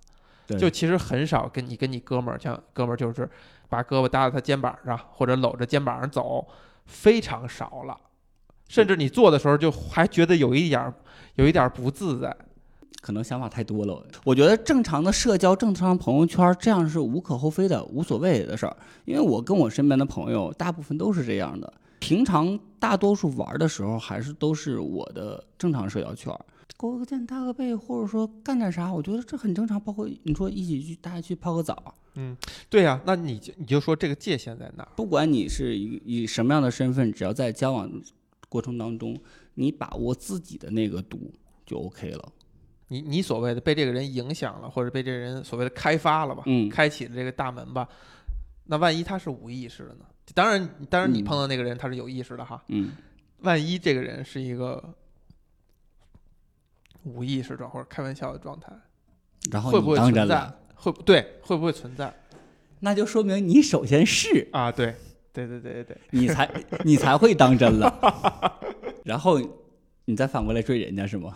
[0.46, 3.28] 对就其实很少跟你跟你哥们儿，像哥们儿就是
[3.68, 6.49] 把胳膊搭在他肩膀上，或者搂着肩膀上走，
[6.86, 7.94] 非常少了。
[8.66, 10.94] 甚至你做的时候，就还觉得有一点儿
[11.34, 12.34] 有一点儿不自在。
[13.01, 14.07] 可能想法太多了。
[14.24, 18.76] 我觉得正常的社交、正常的朋友圈，这样是无可厚非的、无所谓的事儿。
[19.05, 21.72] 因为我跟我身边的朋友，大部分都是这样的。
[22.01, 26.41] 平常大多数玩的时候，还是都是我的正常社交圈儿，
[26.76, 29.80] 勾个肩、搭个背，或者说干点啥，我觉得这很正常。
[29.80, 32.36] 包括你说一起去大家去泡个澡，嗯
[32.70, 34.89] 对呀、那你就你就说这个界限在哪儿？
[34.95, 37.91] 不管你是以以什么样的身份，只要在交往
[38.49, 39.18] 过程当中，
[39.55, 41.18] 你把握自己的那个度
[41.66, 42.32] 就 OK 了。
[42.89, 47.89] 你你所谓的被这个人影响了，或者被这个人所谓的开发了吧，嗯开启了这个大门吧，
[48.64, 50.05] 那万一他是无意识的呢？
[50.34, 52.62] 当然，当然你嗯碰到那个人他是有意识的哈。
[52.68, 52.91] 嗯，
[53.39, 54.82] 万一这个人是一个
[57.05, 58.70] 无意识状或者开玩笑的状态，
[59.51, 60.59] 然后会不会当真存在了，？
[60.74, 61.39] 会不对？
[61.43, 62.12] 会不会存在
[62.80, 64.70] 那就说明你首先是，啊？
[64.70, 64.95] 对，
[65.32, 66.51] 对对对对对，你才
[66.84, 68.61] 你才会当真了，
[69.05, 69.41] 然后
[70.05, 71.34] 你再反过来追人家是吗？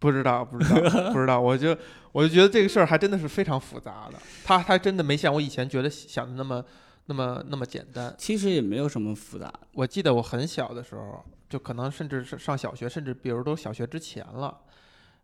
[0.00, 1.38] 不知道，不知道， 不知道。
[1.38, 1.76] 我就
[2.10, 6.64] 我就觉得这个事儿还真的是非常复杂的，他还真的没像我以前觉得想的那么
[7.06, 8.12] 那么那么简单。
[8.18, 14.58] 其实也没有什么复杂，我记得我很小的时候，就可能甚至是上小学，甚至比如都小学之前了，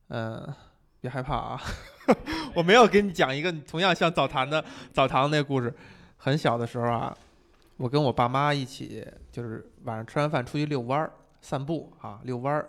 [0.09, 0.47] 嗯、
[1.01, 1.61] 别害怕啊，
[2.55, 5.74] 我没有给你讲一个同样像澡堂的澡堂那故事。
[6.18, 7.16] 很小的时候啊，
[7.77, 12.66] 我跟我爸妈一起，就是晚上吃完饭出去遛弯儿、散步啊，遛弯儿，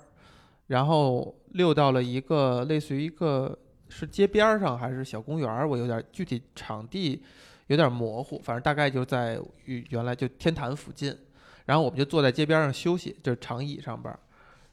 [0.68, 3.57] 然后溜到了一个类似于一个
[3.89, 7.22] 是街边儿上还是小公园儿，我有点具体场地
[7.68, 11.18] 有点模糊，反正大概就在原原来就天坛附近。
[11.65, 14.18] 然后我们就坐在街边上休息，就是长椅上边。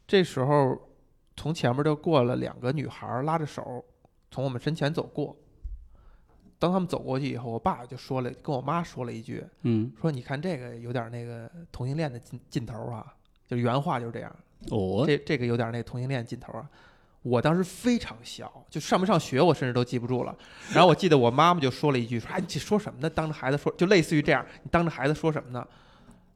[0.06, 0.78] 这时候，
[1.36, 3.84] 从前面就过了两个女孩，拉着手
[4.30, 5.36] 从我们身前走过。
[6.56, 13.12] 当他们走过去以后，我爸就说了，跟我妈说了一句，嗯，说你看这个有点那个同性恋的劲劲头啊，
[13.46, 14.36] 就原话就是这样。
[14.70, 16.68] 哦，这这个有点那个同性恋劲头啊。
[17.22, 20.36] 我当时非常小，就上没上学我甚至都记不住了。
[20.74, 23.08] 然后我记得我妈妈就说了一句，说：“哎，你这说什么呢？
[23.08, 25.66] 当着孩子说，就类似于这样，你当着孩子说什么呢？”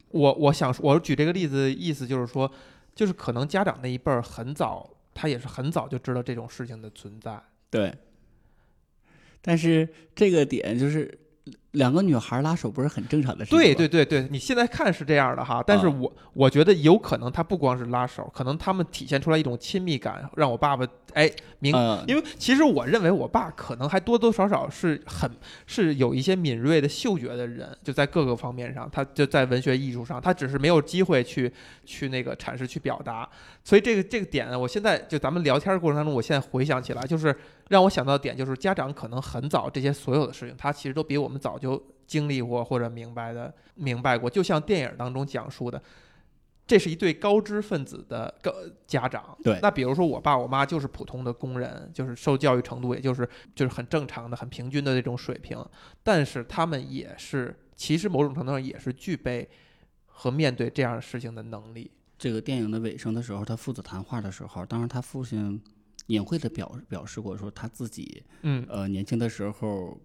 [0.08, 2.50] 我我想说我举这个例子，意思就是说，
[2.94, 7.38] 就是可能家长那一辈儿很早，他也是很早就知道这种事情的存在。
[7.68, 7.94] 对。
[9.42, 11.18] 但是这个点就是
[11.78, 13.58] 两个女孩拉手不是很正常的事情？
[13.58, 25.30] 对对对对，你现在看是这样的哈，但是啊我、我觉得有可能他不光是拉手，可能他们体现出来一种亲密感，让我爸爸哎明嗯，因为其实我认为我爸可能还多多少少是很
[25.66, 31.50] 是有一些敏锐的嗅觉的人，就在各个方面上，他就在文学艺术上，他只是没有机会去
[31.86, 33.28] 去那个阐释去表达。
[33.64, 37.34] 所以这个这个点呢，我现在就咱们聊天的过程当中，我现在回想起来，就是
[37.68, 41.67] 让我想到的点，就是家长可能很早这些所有的事情，他其实都比我们早就
[42.06, 45.82] 经历过或者明白的明白过，就像电影当中讲述的。
[46.66, 48.52] 这是一对高知分子的高
[48.86, 55.58] 家长，对那比如说我爸我妈就是普通的工人，就是受教育程度也就是就是很正常的、很平均的这种水平，
[56.02, 59.48] 但是他们也是其实某种程度上也是具备
[60.04, 61.90] 和面对这样的事情的能力。
[62.18, 65.58] 这个电影的尾声的时候，他父子谈话的时候，当然他父亲
[66.08, 69.98] 隐晦的表表示过，说他自己嗯，呃年轻的时候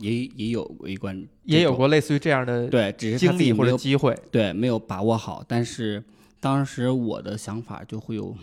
[0.00, 4.16] 也也有过一关，也有过类似于这样的对，只是经历或者机会。
[4.30, 5.44] 对没有把握好。
[5.46, 6.02] 但是
[6.40, 8.36] 当时我的想法就会有，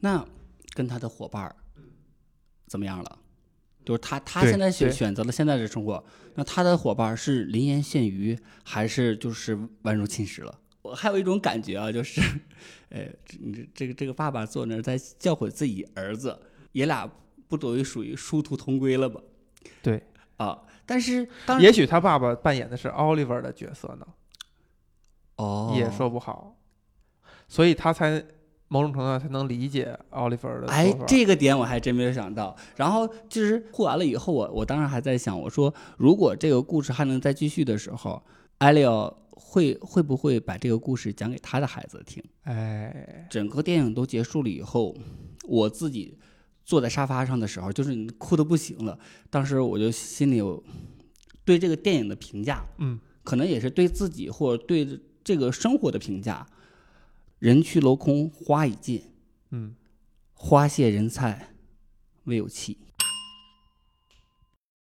[0.00, 0.26] 那
[0.74, 1.54] 跟他的伙伴儿
[2.66, 3.18] 怎么样了？
[3.84, 6.02] 就是他，他现在选选择了现在的生活，
[6.36, 10.60] 那他的伙伴儿是临岩羡鱼，还是就是宛如侵蚀了？
[10.80, 12.20] 我还有一种感觉啊，就是，
[12.88, 16.38] 呃，这这个这个爸爸坐那儿在教诲自己儿子，
[16.72, 17.10] 爷俩
[17.48, 19.20] 不等于属于殊途同归了吧？
[19.82, 20.02] 对
[20.36, 24.06] 啊，但是当也许他爸爸扮演的是 Oliver 的角色呢，
[25.36, 26.56] 哦，也说不好，
[27.48, 28.24] 所以他才
[28.68, 32.56] 某种程度上才能理解 Oliver 的哎。，这个点我还真没有想到。
[32.76, 38.20] 然后就是哭完了以后，我我当时还在想，我说如果这个故事还能再继续的时候，
[38.58, 42.22] 艾利奥会会不会把这个故事讲给他的孩子听？
[42.42, 44.94] 哎，整个电影都结束了以后，
[45.46, 46.18] 我自己
[46.64, 48.98] 坐在沙发上的时候，就是你哭的不行了。
[49.30, 50.62] 当时我就心里有
[51.44, 56.46] 对这个电影的评价，嗯，可能也是对自己或者对这个生活的评价。
[57.40, 59.02] 人去楼空，花已尽，
[59.50, 59.74] 嗯，
[60.32, 61.54] 花谢人菜，
[62.24, 62.78] 未有期。